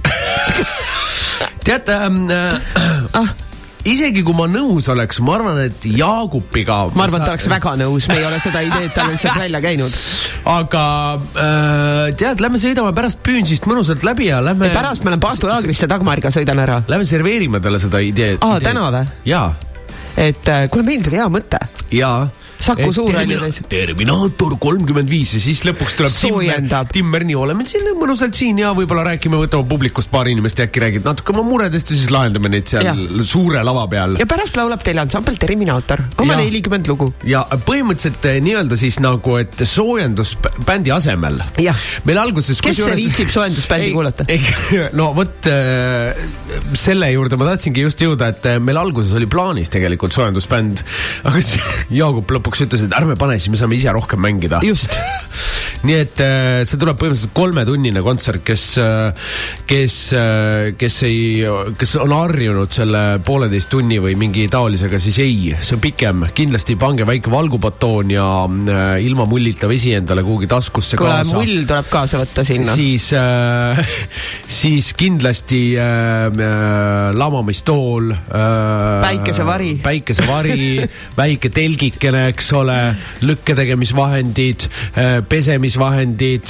[1.64, 2.60] teate ähm, äh,
[3.12, 3.28] ah.,
[3.88, 6.80] isegi kui ma nõus oleks, ma arvan, et Jaagupiga.
[6.96, 9.62] ma arvan, et ta oleks väga nõus, me ei ole seda ideed talle lihtsalt välja
[9.64, 9.96] käinud.
[10.54, 14.72] aga äh, tead, lähme sõidame pärast Püünsist mõnusalt läbi ja lähme.
[14.74, 16.80] pärast ma lähen Paastu laagrisse Dagmariga sõidan ära.
[16.90, 18.40] Lähme serveerime talle seda ideed.
[18.44, 19.06] Aa, täna või?
[19.30, 19.48] jaa.
[20.16, 21.62] et äh, kuule, meil tuli hea mõte.
[21.94, 22.28] jaa.
[22.60, 23.60] Saku Suurhalli täis.
[23.70, 26.90] Terminaator kolmkümmend viis ja siis lõpuks tuleb Soojendab.
[26.92, 30.82] Timmer nii, oleme siin mõnusalt siin ja võib-olla räägime, võtame publikust paar inimest ja äkki
[30.82, 32.98] räägid natuke oma muredest ja siis lahendame neid seal Jah.
[33.26, 34.18] suure lava peal.
[34.20, 37.10] ja pärast laulab teile ansambel Terminaator, oma nelikümmend lugu.
[37.28, 40.36] ja põhimõtteliselt eh, nii-öelda siis nagu, et soojendus
[40.66, 41.40] bändi asemel.
[42.04, 42.60] meil alguses.
[42.60, 44.26] Kes see viitsib soojendusbändi kuulata?
[45.00, 46.12] no vot äh,
[46.78, 50.84] selle juurde ma tahtsingi just jõuda, et äh, meil alguses oli plaanis tegelikult soojendusbänd,
[51.24, 51.58] aga siis
[52.00, 54.60] Jaagup lõpuks ütles, et ärme pane, siis me saame ise rohkem mängida.
[54.66, 54.96] just.
[55.86, 58.64] nii et äh, see tuleb põhimõtteliselt kolmetunnine kontsert, kes,
[59.68, 59.94] kes,
[60.80, 61.20] kes ei,
[61.78, 66.76] kes on harjunud selle pooleteist tunni või mingi taolisega, siis ei, see on pikem, kindlasti
[66.80, 71.90] pange väike valgupatoon ja äh, ilma mullita vesi endale kuhugi taskusse kuule, kaasa mull tuleb
[71.90, 72.74] kaasa võtta sinna.
[72.76, 73.80] siis äh,
[74.60, 78.18] siis kindlasti äh, äh, lamamistool äh,.
[79.00, 79.72] Päikesevari.
[79.82, 80.88] päikesevari,
[81.20, 82.78] väike telgikene, eks ole,
[83.24, 85.69] lükketegemisvahendid äh,, pesemisvahendid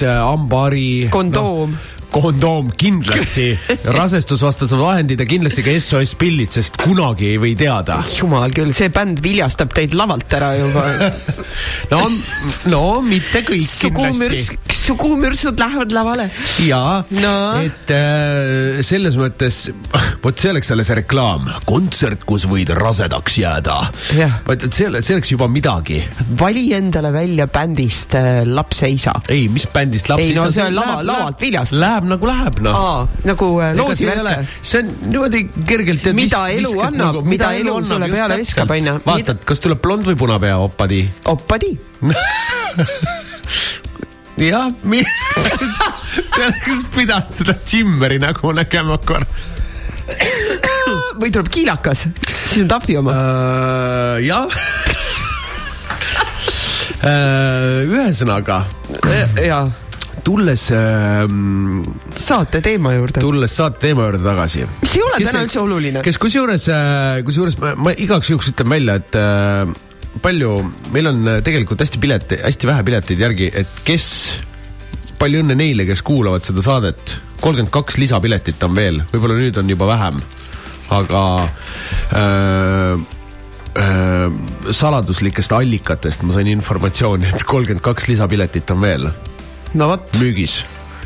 [0.02, 1.08] äh,, hambahari.
[1.10, 3.52] kondoom no kondoom kindlasti,
[3.98, 8.00] rasestusvastased vahendid ja kindlasti ka SOS pillid, sest kunagi ei või teada.
[8.16, 10.86] jumal küll, see bänd viljastab teid lavalt ära juba.
[11.92, 12.02] no,
[12.70, 16.26] no mitte kõik sugumürs kindlasti., sugumürsud lähevad lavale.
[16.64, 19.62] jaa no., et äh, selles mõttes,
[20.24, 23.76] vot see oleks alles reklaam, kontsert, kus võid rasedaks jääda.
[24.48, 26.00] vot, see, see oleks juba midagi.
[26.40, 29.14] vali endale välja bändist äh, lapse isa.
[29.28, 31.76] ei, mis bändist laps ei no isa- see on lava, lavalt viljast.
[31.76, 33.08] Läheb nagu läheb, noh.
[33.26, 34.48] nagu äh, loosi värk.
[34.62, 36.10] see on niimoodi kergelt.
[36.16, 38.98] Mida elu annab, mida elu sulle peale viskab, onju.
[39.06, 41.02] vaatad, kas tuleb blond või punapea oppadi.
[41.30, 41.72] oppadi.
[44.50, 44.70] jah,
[46.36, 49.26] kas pidanud seda Jimmeri nägu nägema korra?
[51.20, 52.06] või tuleb kiilakas,
[52.48, 53.12] siis on Tafi oma.
[53.14, 54.48] Äh, jah.
[57.94, 58.64] ühesõnaga.
[59.40, 59.89] jaa.
[60.24, 61.26] Tulles äh,.
[62.16, 63.20] saate teema juurde.
[63.22, 64.66] tulles saate teema juurde tagasi.
[64.82, 66.02] mis ei ole täna üldse oluline.
[66.06, 66.66] kes kusjuures,
[67.26, 69.70] kusjuures ma, ma igaks juhuks ütlen välja, et äh,
[70.22, 70.54] palju,
[70.94, 74.06] meil on äh, tegelikult hästi pileti, hästi vähe pileteid järgi, et kes,
[75.20, 79.70] palju õnne neile, kes kuulavad seda saadet kolmkümmend kaks lisapiletit on veel, võib-olla nüüd on
[79.72, 80.20] juba vähem,
[80.96, 81.22] aga
[82.18, 83.06] äh,
[83.80, 84.38] äh,
[84.76, 89.10] saladuslikest allikatest ma sain informatsiooni, et kolmkümmend kaks lisapiletit on veel
[89.74, 90.60] no vot, müügis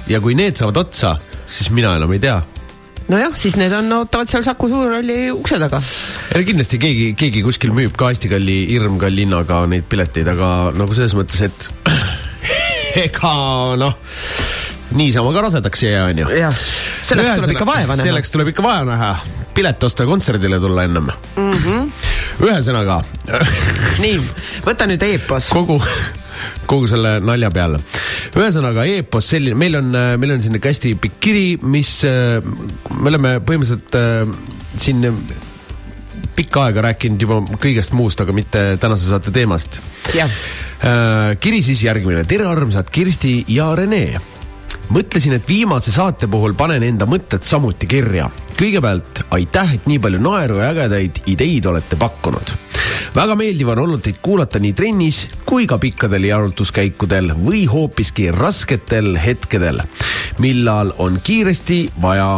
[0.09, 2.39] ja kui need saavad otsa, siis mina enam ei tea
[3.13, 5.81] nojah, siis need on, ootavad seal Saku Suurhalli ukse taga.
[6.33, 11.17] kindlasti keegi, keegi kuskil müüb ka hästi kalli, hirmkalli hinnaga neid pileteid, aga nagu selles
[11.19, 11.69] mõttes, et
[13.05, 13.35] ega
[13.81, 13.97] noh,
[14.97, 16.33] niisama ka rasedaks ei jää, onju.
[16.41, 16.65] jah,
[17.05, 18.09] selleks tuleb ikka vaeva näha.
[18.09, 19.13] selleks tuleb ikka vaeva näha,
[19.55, 21.13] pilet osta kontserdile tulla ennem.
[21.37, 21.53] mm.
[21.53, 21.89] -hmm.
[22.49, 23.03] ühesõnaga
[24.05, 24.21] nii,
[24.65, 25.53] võta nüüd Eepos.
[25.53, 25.81] kogu,
[26.75, 27.81] kogu selle nalja peale.
[28.35, 33.39] ühesõnaga Epos selline, meil on, meil on siin ikka hästi pikk kiri, mis, me oleme
[33.47, 34.29] põhimõtteliselt äh,
[34.81, 35.07] siin
[36.35, 39.81] pikka aega rääkinud juba kõigest muust, aga mitte tänase saate teemast.
[41.41, 44.05] kiri siis järgmine, tere armsad Kirsti ja Rene
[44.93, 48.31] mõtlesin, et viimase saate puhul panen enda mõtted samuti kirja.
[48.55, 52.55] kõigepealt aitäh, et nii palju naeru ja ägedaid ideid olete pakkunud.
[53.15, 59.15] Väga meeldiv on olnud teid kuulata nii trennis kui ka pikkadel jalutuskäikudel või hoopiski rasketel
[59.23, 59.83] hetkedel,
[60.43, 62.29] millal on kiiresti vaja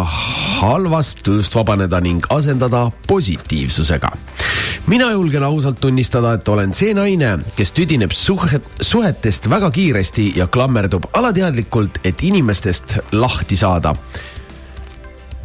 [0.60, 4.12] halvast tööst vabaneda ning asendada positiivsusega
[4.86, 10.46] mina julgen ausalt tunnistada, et olen see naine, kes tüdineb suhet, suhetest väga kiiresti ja
[10.46, 13.94] klammerdub alateadlikult, et inimestest lahti saada.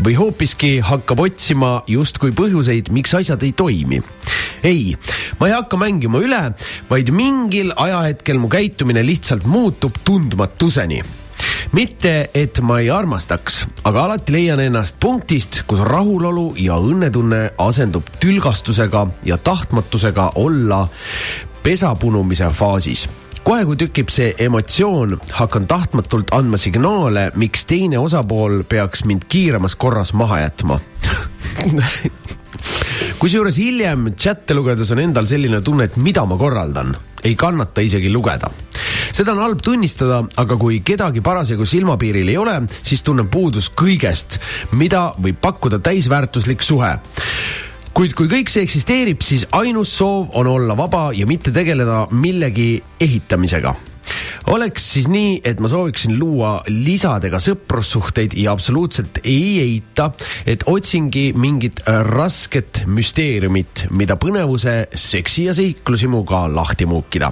[0.03, 4.01] Või hoopiski hakkab otsima justkui põhjuseid, miks asjad ei toimi.
[4.63, 4.95] ei,
[5.39, 6.41] ma ei hakka mängima üle,
[6.89, 11.01] vaid mingil ajahetkel mu käitumine lihtsalt muutub tundmatuseni
[11.71, 18.09] mitte, et ma ei armastaks, aga alati leian ennast punktist, kus rahulolu ja õnnetunne asendub
[18.19, 20.83] tülgastusega ja tahtmatusega olla
[21.63, 23.07] pesapunumise faasis
[23.43, 29.75] kohe, kui tükib see emotsioon, hakkan tahtmatult andma signaale, miks teine osapool peaks mind kiiremas
[29.75, 30.79] korras maha jätma.
[33.21, 38.09] Kusjuures hiljem chatte lugedes on endal selline tunne, et mida ma korraldan, ei kannata isegi
[38.09, 38.49] lugeda.
[39.11, 44.39] seda on halb tunnistada, aga kui kedagi parasjagu silmapiiril ei ole, siis tunnen puudust kõigest,
[44.71, 46.95] mida võib pakkuda täisväärtuslik suhe
[47.93, 52.73] kuid kui kõik see eksisteerib, siis ainus soov on olla vaba ja mitte tegeleda millegi
[52.99, 53.75] ehitamisega
[54.47, 60.09] oleks siis nii, et ma sooviksin luua lisadega sõprussuhteid ja absoluutselt ei eita,
[60.45, 67.31] et otsingi mingit rasket müsteeriumit, mida põnevuse, seksi ja seiklusimuga lahti muukida.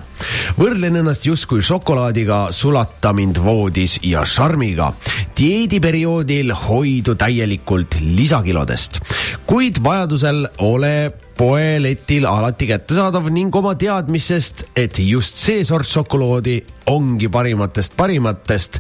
[0.59, 4.93] võrdlen ennast justkui šokolaadiga, sulata mind voodis ja šarmiga.
[5.39, 8.99] dieediperioodil hoidu täielikult lisakilodest,
[9.45, 16.57] kuid vajadusel ole poeletil alati kättesaadav ning oma teadmisest, et just see sort šokolaadi
[16.91, 18.79] ongi parimatest parimatest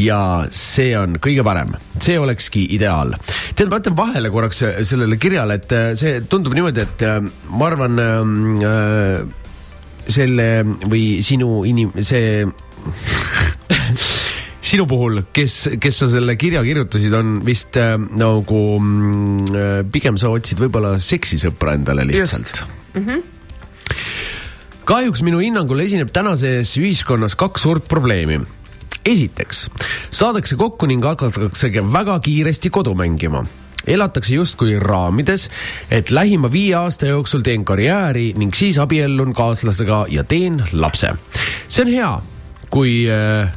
[0.00, 0.18] ja
[0.50, 1.70] see on kõige parem,
[2.02, 3.14] see olekski ideaal.
[3.54, 7.20] tead, ma ütlen vahele korraks sellele kirjale, et see tundub niimoodi, et äh,
[7.52, 9.22] ma arvan äh,
[10.08, 10.48] selle
[10.82, 12.42] või sinu inim-, see
[14.72, 20.16] sinu puhul, kes, kes sa selle kirja kirjutasid, on vist äh, nagu mm, äh, pigem
[20.20, 22.62] sa otsid võib-olla seksisõpra endale lihtsalt.
[22.94, 23.04] mm.
[23.04, 23.20] -hmm.
[24.88, 28.40] kahjuks minu hinnangul esineb tänases ühiskonnas kaks suurt probleemi.
[29.04, 29.68] esiteks,
[30.10, 33.44] saadakse kokku ning hakataksegi väga kiiresti kodu mängima
[33.86, 35.48] elatakse justkui raamides,
[35.90, 41.10] et lähima viie aasta jooksul teen karjääri ning siis abiellun kaaslasega ja teen lapse.
[41.68, 42.12] see on hea,
[42.70, 43.50] kui äh,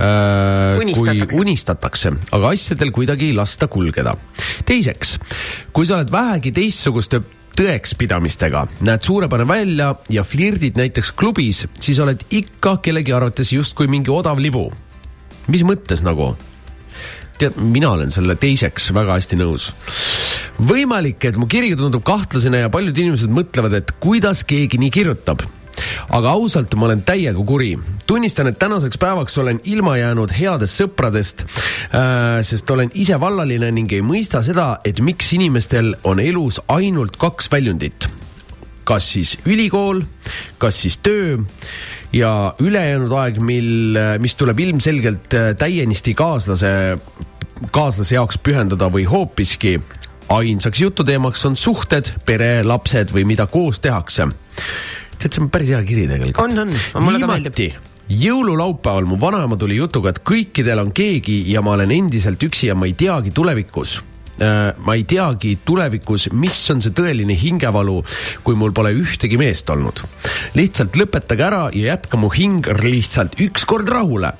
[0.00, 1.36] kui Unistatakse.
[1.36, 4.14] unistatakse, aga asjadel kuidagi ei lasta kulgeda.
[4.66, 5.18] teiseks,
[5.72, 7.20] kui sa oled vähegi teistsuguste
[7.60, 14.12] tõekspidamistega, näed suurepärane välja ja flirdid näiteks klubis, siis oled ikka kellegi arvates justkui mingi
[14.14, 14.70] odav libu.
[15.48, 16.36] mis mõttes nagu?
[17.40, 19.70] tead, mina olen selle teiseks väga hästi nõus.
[20.60, 25.44] võimalik, et mu kiri tundub kahtlasena ja paljud inimesed mõtlevad, et kuidas keegi nii kirjutab
[26.10, 27.74] aga ausalt, ma olen täiega kuri.
[28.06, 33.92] tunnistan, et tänaseks päevaks olen ilma jäänud headest sõpradest äh,, sest olen ise vallaline ning
[33.92, 38.08] ei mõista seda, et miks inimestel on elus ainult kaks väljundit.
[38.84, 40.02] kas siis ülikool,
[40.58, 41.38] kas siis töö
[42.12, 46.98] ja ülejäänud aeg, mil, mis tuleb ilmselgelt äh, täienisti kaaslase,
[47.70, 49.78] kaaslase jaoks pühendada või hoopiski
[50.30, 54.26] ainsaks jututeemaks on suhted, pere, lapsed või mida koos tehakse
[55.20, 56.42] tead, see on päris hea kiri tegelikult.
[56.44, 57.80] on, on, mulle ka meeldib.
[58.10, 62.78] jõululaupäeval mu vanaema tuli jutuga, et kõikidel on keegi ja ma olen endiselt üksi ja
[62.78, 64.00] ma ei teagi tulevikus,
[64.40, 67.98] ma ei teagi tulevikus, mis on see tõeline hingevalu,
[68.42, 70.02] kui mul pole ühtegi meest olnud.
[70.58, 74.32] lihtsalt lõpetage ära ja jätka mu hing lihtsalt ükskord rahule.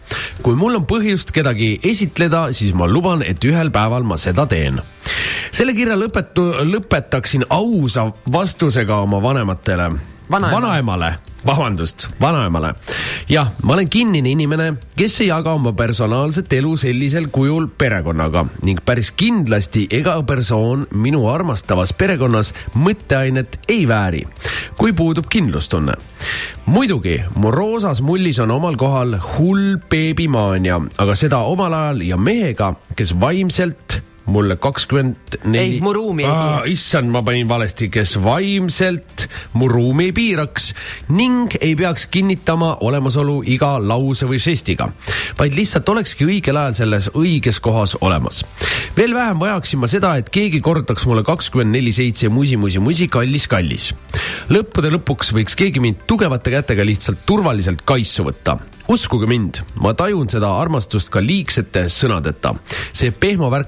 [0.42, 4.80] kui mul on põhjust kedagi esitleda, siis ma luban, et ühel päeval ma seda teen
[5.54, 9.90] selle kirja lõpetu, lõpetaksin ausa vastusega oma vanematele.
[10.30, 11.14] Vanaemale,
[11.46, 12.74] vabandust, vanaemale.
[13.28, 18.78] jah, ma olen kinnine inimene, kes ei jaga oma personaalset elu sellisel kujul perekonnaga ning
[18.84, 24.26] päris kindlasti ega persoon minu armastavas perekonnas mõtteainet ei vääri,
[24.76, 25.94] kui puudub kindlustunne.
[26.66, 32.74] muidugi, mu roosas mullis on omal kohal hull beebimaania, aga seda omal ajal ja mehega,
[32.96, 35.76] kes vaimselt mulle kakskümmend neli.
[35.76, 36.62] ei, mu ruumi ei piira.
[36.70, 39.26] issand, ma panin valesti, kes vaimselt
[39.58, 40.70] mu ruumi ei piiraks
[41.16, 44.88] ning ei peaks kinnitama olemasolu iga lause või žestiga,
[45.38, 48.42] vaid lihtsalt olekski õigel ajal selles õiges kohas olemas.
[48.96, 53.08] veel vähem vajaksin ma seda, et keegi kordaks mulle kakskümmend neli seitse musi, musi, musi,
[53.08, 53.92] kallis, kallis.
[54.50, 58.58] lõppude lõpuks võiks keegi mind tugevate kätega lihtsalt turvaliselt kaisu võtta
[58.90, 62.54] uskuge mind, ma tajun seda armastust ka liigsete sõnadeta.
[62.92, 63.58] see pehmo värk